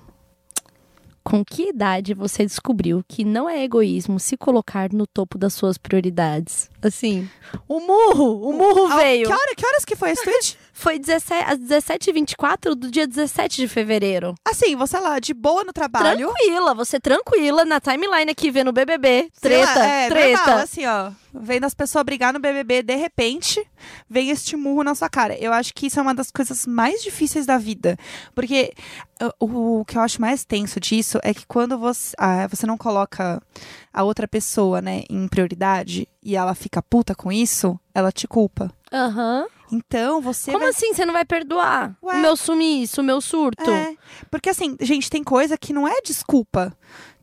[1.26, 5.76] Com que idade você descobriu que não é egoísmo se colocar no topo das suas
[5.76, 6.70] prioridades?
[6.80, 7.28] Assim,
[7.66, 9.26] o murro, o murro Ah, veio.
[9.26, 10.56] Que, hora, que horas que foi esse tweet?
[10.78, 14.34] Foi 17, às 17h24 do dia 17 de fevereiro.
[14.46, 16.28] assim, você lá, de boa no trabalho.
[16.28, 19.30] Tranquila, você tranquila na timeline aqui vendo o BBB.
[19.32, 20.36] sei lá, Treta, é, treta.
[20.44, 21.10] Normal, assim, ó.
[21.32, 23.66] Vendo as pessoas brigar no BBB, de repente,
[24.08, 25.34] vem este murro na sua cara.
[25.38, 27.96] Eu acho que isso é uma das coisas mais difíceis da vida.
[28.34, 28.74] Porque
[29.22, 32.66] uh, o, o que eu acho mais tenso disso é que quando você, ah, você
[32.66, 33.42] não coloca
[33.94, 38.70] a outra pessoa, né, em prioridade e ela fica puta com isso, ela te culpa.
[38.92, 39.46] Aham.
[39.70, 41.96] Então, você Como vai assim você não vai perdoar?
[42.02, 42.14] Ué.
[42.14, 43.70] O meu sumiço, o meu surto?
[43.70, 43.96] É,
[44.30, 46.76] porque assim, gente, tem coisa que não é desculpa.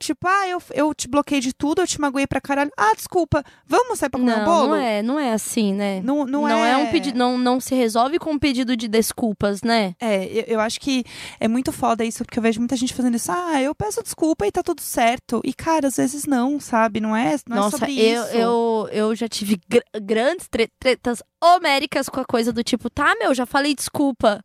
[0.03, 2.71] Tipo, ah, eu, eu te bloqueei de tudo, eu te magoei pra caralho.
[2.77, 4.67] Ah, desculpa, vamos sair pra comer um Não, bolo?
[4.67, 6.01] não é, não é assim, né?
[6.03, 6.71] Não, não, é...
[6.71, 9.95] é um pedido, não, não se resolve com um pedido de desculpas, né?
[9.99, 11.03] É, eu, eu acho que
[11.39, 13.31] é muito foda isso, porque eu vejo muita gente fazendo isso.
[13.31, 15.41] Ah, eu peço desculpa e tá tudo certo.
[15.43, 16.99] E, cara, às vezes não, sabe?
[16.99, 18.33] Não é, não é Nossa, sobre eu, isso.
[18.35, 23.13] eu, eu já tive gr- grandes tre- tretas homéricas com a coisa do tipo, tá,
[23.19, 24.43] meu, já falei desculpa.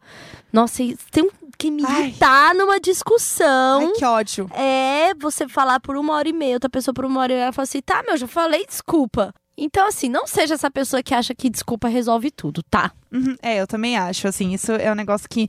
[0.53, 2.15] Nossa, tem um- que me Ai.
[2.55, 3.81] numa discussão.
[3.81, 4.49] Ai, que ódio.
[4.55, 7.45] É você falar por uma hora e meia, outra pessoa por uma hora e meia,
[7.47, 9.35] ela fala assim, tá, meu, já falei desculpa.
[9.61, 12.93] Então, assim, não seja essa pessoa que acha que desculpa resolve tudo, tá?
[13.11, 15.49] Uhum, É, eu também acho, assim, isso é um negócio que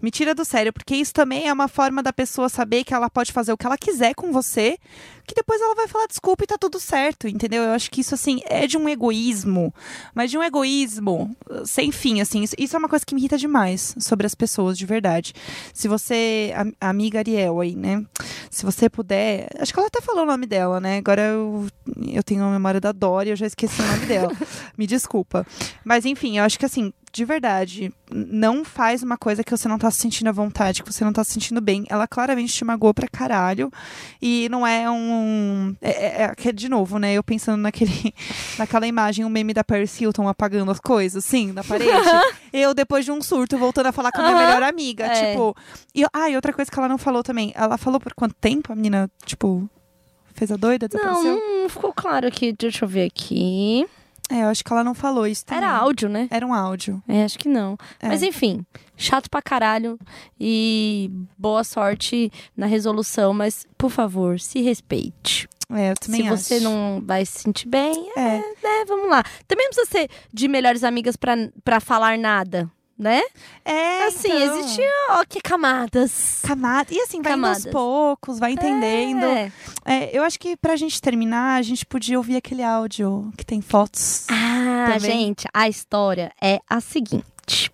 [0.00, 3.10] me tira do sério, porque isso também é uma forma da pessoa saber que ela
[3.10, 4.78] pode fazer o que ela quiser com você,
[5.26, 7.64] que depois ela vai falar desculpa e tá tudo certo, entendeu?
[7.64, 9.74] Eu acho que isso, assim, é de um egoísmo,
[10.14, 13.20] mas de um egoísmo uh, sem fim, assim, isso, isso é uma coisa que me
[13.20, 15.32] irrita demais sobre as pessoas, de verdade.
[15.74, 18.04] Se você, a, a amiga Ariel aí, né,
[18.48, 21.66] se você puder, acho que ela até falou o nome dela, né, agora eu,
[22.12, 24.32] eu tenho a memória da Dori, eu já esqueci o nome dela,
[24.78, 25.46] me desculpa.
[25.84, 29.78] Mas, enfim, eu acho que, assim, de verdade, não faz uma coisa que você não
[29.78, 31.84] tá se sentindo à vontade, que você não tá se sentindo bem.
[31.90, 33.70] Ela claramente te magoou pra caralho.
[34.20, 35.76] E não é um.
[35.82, 37.12] É, é- é- de novo, né?
[37.12, 38.14] Eu pensando naquele,
[38.58, 41.90] naquela imagem, o meme da Paris Hilton apagando as coisas, assim, na parede.
[42.50, 44.46] eu, depois de um surto, voltando a falar com a minha Aham.
[44.46, 45.04] melhor amiga.
[45.04, 45.32] É.
[45.32, 45.54] Tipo.
[45.94, 47.52] E, ah, e outra coisa que ela não falou também.
[47.54, 49.68] Ela falou por quanto tempo a menina, tipo,
[50.34, 51.36] fez a doida, Não, desapareceu?
[51.62, 52.52] não ficou claro aqui.
[52.52, 53.86] Deixa eu ver aqui.
[54.30, 55.62] É, eu acho que ela não falou isso também.
[55.64, 56.26] Era áudio, né?
[56.30, 57.02] Era um áudio.
[57.06, 57.76] É, acho que não.
[58.00, 58.08] É.
[58.08, 58.64] Mas enfim,
[58.96, 59.98] chato pra caralho.
[60.40, 65.48] E boa sorte na resolução, mas por favor, se respeite.
[65.70, 66.64] É, eu também se você acho.
[66.64, 68.38] não vai se sentir bem, é, É.
[68.38, 69.22] né, vamos lá.
[69.48, 72.70] Também não precisa ser de melhores amigas pra, pra falar nada,
[73.02, 73.22] né?
[73.64, 74.84] É, assim, então.
[75.10, 76.40] ó, que camadas.
[76.42, 76.88] Camada.
[76.94, 77.72] E assim, vai indo aos Camadas.
[77.72, 79.24] poucos, vai entendendo.
[79.24, 79.52] É.
[79.84, 83.60] É, eu acho que pra gente terminar, a gente podia ouvir aquele áudio que tem
[83.60, 84.26] fotos.
[84.30, 85.00] Ah, Também.
[85.00, 87.70] gente, a história é a seguinte.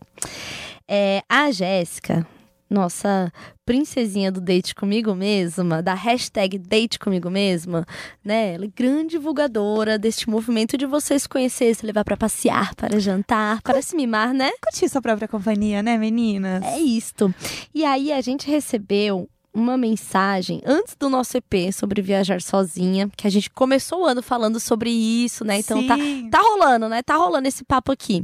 [0.88, 2.26] É, a Jéssica,
[2.70, 3.32] nossa
[3.64, 7.86] princesinha do date comigo mesma, da hashtag date comigo mesma,
[8.24, 8.54] né?
[8.54, 12.98] Ela é grande divulgadora deste movimento de você se conhecer, se levar pra passear, para
[12.98, 14.50] jantar, para se mimar, né?
[14.62, 16.62] Curtir sua própria companhia, né, meninas?
[16.64, 17.34] É isto.
[17.74, 23.26] E aí a gente recebeu uma mensagem antes do nosso EP sobre viajar sozinha, que
[23.26, 25.58] a gente começou o ano falando sobre isso, né?
[25.58, 25.96] Então tá,
[26.30, 27.02] tá rolando, né?
[27.02, 28.22] Tá rolando esse papo aqui.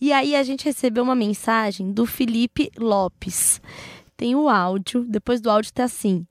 [0.00, 3.60] E aí a gente recebeu uma mensagem do Felipe Lopes.
[4.16, 6.26] Tem o áudio, depois do áudio tá assim.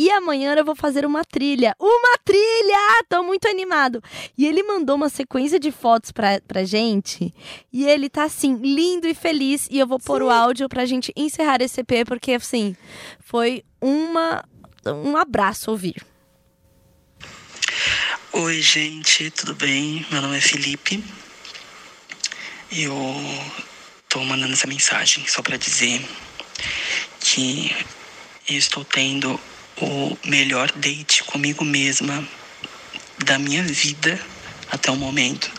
[0.00, 1.76] E amanhã eu vou fazer uma trilha.
[1.78, 3.04] Uma trilha!
[3.06, 4.02] Tô muito animado.
[4.34, 7.34] E ele mandou uma sequência de fotos pra, pra gente.
[7.70, 9.68] E ele tá assim, lindo e feliz.
[9.70, 12.74] E eu vou pôr o áudio pra gente encerrar esse EP, porque assim,
[13.22, 14.42] foi uma,
[14.86, 16.02] um abraço ouvir.
[18.32, 20.06] Oi, gente, tudo bem?
[20.10, 21.04] Meu nome é Felipe.
[22.72, 22.96] Eu
[24.08, 26.00] tô mandando essa mensagem só pra dizer
[27.20, 27.70] que
[28.48, 29.38] eu estou tendo
[29.84, 32.26] o melhor date comigo mesma
[33.24, 34.20] da minha vida
[34.70, 35.50] até o momento.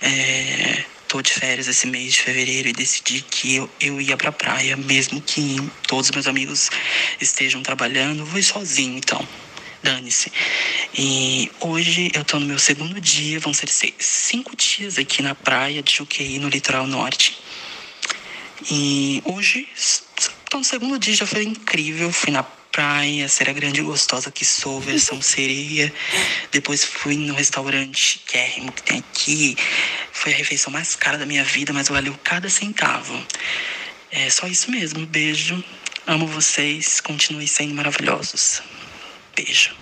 [0.00, 4.30] É, tô de férias esse mês de fevereiro e decidi que eu, eu ia pra
[4.30, 6.70] praia, mesmo que todos os meus amigos
[7.20, 9.26] estejam trabalhando, vou sozinho então.
[9.82, 10.32] Dane-se.
[10.96, 15.34] E hoje eu tô no meu segundo dia, vão ser seis, cinco dias aqui na
[15.34, 17.38] praia de Juqueí, no litoral norte.
[18.70, 19.68] E hoje,
[20.50, 22.12] tô no segundo dia, já foi incrível.
[22.12, 25.92] Fui na praia, será grande e gostosa que sou, versão sereia.
[26.50, 29.56] Depois fui no restaurante chiquérrimo que tem aqui.
[30.12, 33.20] Foi a refeição mais cara da minha vida, mas valeu cada centavo.
[34.10, 35.04] É só isso mesmo.
[35.06, 35.62] Beijo.
[36.06, 37.00] Amo vocês.
[37.00, 38.62] Continuem sendo maravilhosos.
[39.36, 39.74] Beijo.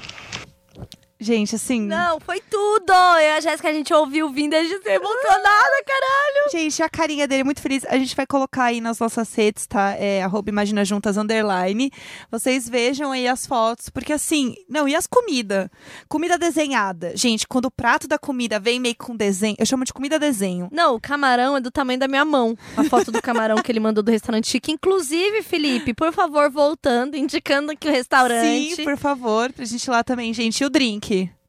[1.18, 1.80] Gente, assim.
[1.80, 2.92] Não, foi tudo!
[2.92, 6.50] Eu e a Jéssica, a gente ouviu vindo a gente se emocionada, caralho!
[6.52, 7.86] Gente, a carinha dele é muito feliz.
[7.86, 9.92] A gente vai colocar aí nas nossas redes, tá?
[9.92, 11.90] É arroba Imagina Juntas Underline.
[12.30, 15.68] Vocês vejam aí as fotos, porque assim, não, e as comidas?
[16.06, 17.16] Comida desenhada.
[17.16, 20.68] Gente, quando o prato da comida vem meio com desenho, eu chamo de comida desenho.
[20.70, 22.54] Não, o camarão é do tamanho da minha mão.
[22.76, 24.70] A foto do camarão que ele mandou do restaurante chique.
[24.70, 28.76] Inclusive, Felipe, por favor, voltando, indicando aqui o restaurante.
[28.76, 30.60] Sim, por favor, pra gente ir lá também, gente.
[30.60, 31.05] E o drink?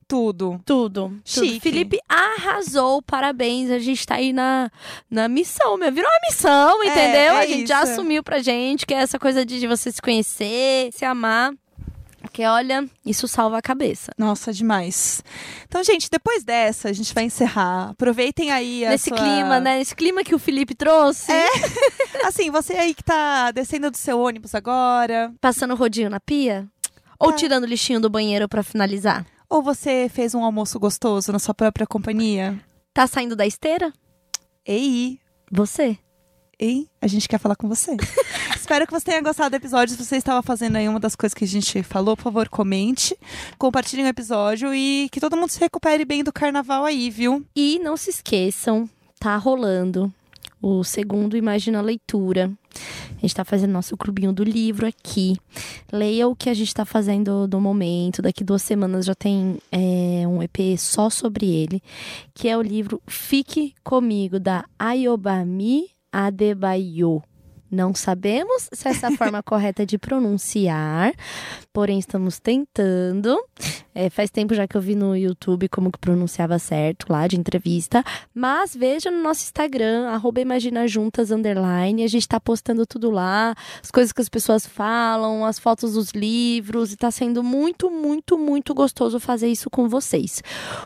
[0.07, 0.61] Tudo.
[0.65, 1.09] Tudo.
[1.09, 1.19] tudo.
[1.25, 1.59] Chique.
[1.59, 3.69] Felipe arrasou, parabéns.
[3.69, 4.71] A gente tá aí na,
[5.11, 5.91] na missão, meu.
[5.91, 7.33] Virou uma missão, É, entendeu?
[7.35, 7.91] é a gente já isso.
[7.93, 11.51] assumiu pra gente que é essa coisa de, você se conhecer, se amar.
[12.21, 14.11] Porque, olha, isso salva a cabeça.
[14.17, 15.23] Nossa, demais.
[15.65, 17.89] Então, gente, depois dessa, a gente vai encerrar.
[17.91, 19.77] Aproveitem aí a Nesse sua- clima, né?
[19.79, 21.31] Nesse clima que o Felipe trouxe.
[21.31, 21.47] É.
[22.25, 26.65] Assim, você aí que tá descendo do seu ônibus agora, Passando rodinho na pia.
[27.19, 27.33] Ou É.
[27.35, 29.25] tirando o lixinho do banheiro pra finalizar.
[29.49, 32.59] Ou você fez um almoço gostoso na sua própria companhia.
[32.93, 33.93] Tá saindo da esteira?
[34.65, 35.19] Ei,
[35.51, 35.97] Você.
[36.59, 37.95] ei, a gente quer falar com você.
[38.57, 39.95] Espero que você tenha gostado do episódio.
[39.95, 43.17] Se você estava fazendo aí uma das coisas que a gente falou, por favor, comente,
[43.57, 47.45] compartilhe o episódio e que todo mundo se recupere bem do carnaval aí, viu?
[47.55, 48.89] E não se esqueçam,
[49.19, 50.13] tá rolando
[50.61, 52.51] O segundo, Imagina a Leitura.
[53.17, 55.35] A gente está fazendo nosso clubinho do livro aqui.
[55.91, 58.21] Leia o que a gente está fazendo no momento.
[58.21, 61.81] Daqui duas semanas já tem é, um EP só sobre ele,
[62.33, 67.23] que é o livro Fique Comigo, da Ayobami Adebayo.
[67.69, 71.13] Não sabemos se essa é a forma correta de pronunciar,
[71.73, 73.37] porém estamos tentando.
[73.93, 77.35] É, faz tempo já que eu vi no YouTube como que pronunciava certo lá de
[77.35, 78.03] entrevista.
[78.31, 82.03] Mas veja no nosso Instagram, arroba Imagina Juntas, underline.
[82.03, 86.11] A gente tá postando tudo lá, as coisas que as pessoas falam, as fotos dos
[86.11, 86.93] livros.
[86.93, 90.43] E tá sendo muito, muito, muito gostoso fazer isso com vocês.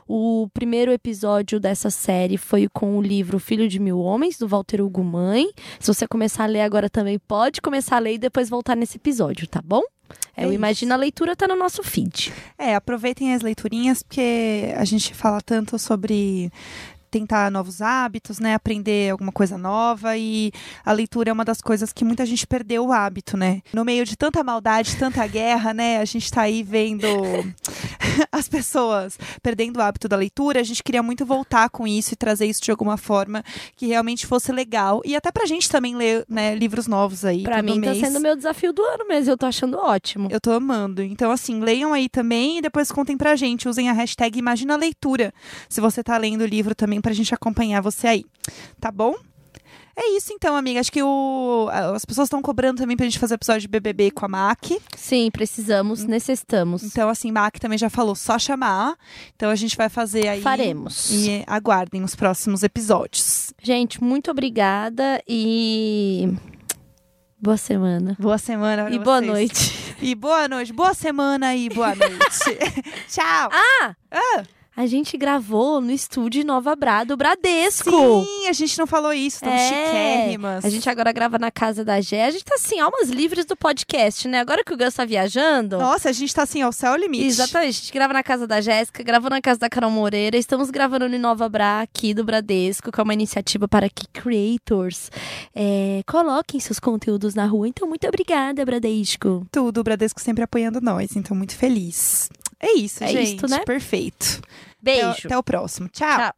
[0.07, 4.81] O primeiro episódio dessa série foi com o livro Filho de Mil Homens, do Walter
[4.81, 5.51] Hugo Mãe.
[5.81, 8.95] Se você começar a ler agora também, pode começar a ler e depois voltar nesse
[8.95, 9.81] episódio, tá bom?
[10.35, 10.97] É, É o Imagina a.
[10.97, 12.31] Leitura tá no nosso feed.
[12.57, 16.49] É, aproveitem as leiturinhas, porque a gente fala tanto sobre
[17.11, 18.55] tentar novos hábitos, né?
[18.55, 20.51] Aprender alguma coisa nova e
[20.83, 23.61] a leitura é uma das coisas que muita gente perdeu o hábito, né?
[23.73, 25.99] No meio de tanta maldade, tanta guerra, né?
[25.99, 27.05] A gente tá aí vendo
[28.31, 30.59] as pessoas perdendo o hábito da leitura.
[30.59, 33.43] A gente queria muito voltar com isso e trazer isso de alguma forma
[33.75, 37.61] que realmente fosse legal e até pra gente também ler, né, livros novos aí Pra
[37.61, 37.99] mim mês.
[37.99, 40.27] tá sendo meu desafio do ano mesmo, eu tô achando ótimo.
[40.31, 41.01] Eu tô amando.
[41.03, 43.67] Então, assim, leiam aí também e depois contem pra gente.
[43.67, 45.33] Usem a hashtag Imagina Leitura.
[45.67, 48.25] Se você tá lendo o livro também, pra gente acompanhar você aí.
[48.79, 49.15] Tá bom?
[49.95, 50.79] É isso então, amiga.
[50.79, 51.67] Acho que o...
[51.93, 54.63] as pessoas estão cobrando também pra gente fazer episódio de BBB com a Mac.
[54.95, 56.81] Sim, precisamos, necessitamos.
[56.83, 58.95] Então, assim, Mac também já falou, só chamar.
[59.35, 60.41] Então, a gente vai fazer aí.
[60.41, 61.11] Faremos.
[61.11, 63.53] E aguardem os próximos episódios.
[63.61, 66.33] Gente, muito obrigada e.
[67.37, 68.15] Boa semana.
[68.19, 69.27] Boa semana E boa vocês.
[69.31, 69.95] noite.
[70.01, 70.71] E boa noite.
[70.73, 72.57] Boa semana e boa noite.
[73.09, 73.49] Tchau.
[73.51, 73.95] Ah!
[74.09, 74.60] Ah!
[74.73, 77.89] A gente gravou no estúdio Nova Bra do Bradesco.
[77.91, 79.35] Sim, a gente não falou isso.
[79.35, 80.63] Estamos É, chiquérrimas.
[80.63, 82.25] A gente agora grava na casa da Gé.
[82.25, 84.39] A gente tá assim, almas livres do podcast, né?
[84.39, 85.77] Agora que o Gus tá viajando.
[85.77, 87.25] Nossa, a gente tá assim, ao céu é o limite.
[87.25, 90.37] Exatamente, a gente grava na casa da Jéssica, gravou na casa da Carol Moreira.
[90.37, 95.11] Estamos gravando no Nova Bra, aqui do Bradesco, que é uma iniciativa para que creators
[95.53, 97.67] é, coloquem seus conteúdos na rua.
[97.67, 99.45] Então, muito obrigada, Bradesco.
[99.51, 102.29] Tudo, o Bradesco sempre apoiando nós, então muito feliz.
[102.61, 103.35] É isso, É gente.
[103.35, 103.59] isto, né?
[103.65, 104.41] Perfeito.
[104.81, 105.07] Beijo.
[105.09, 105.89] Até, até o próximo.
[105.89, 106.17] Tchau.
[106.17, 106.33] Tchau.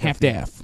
[0.00, 0.57] Half-Death.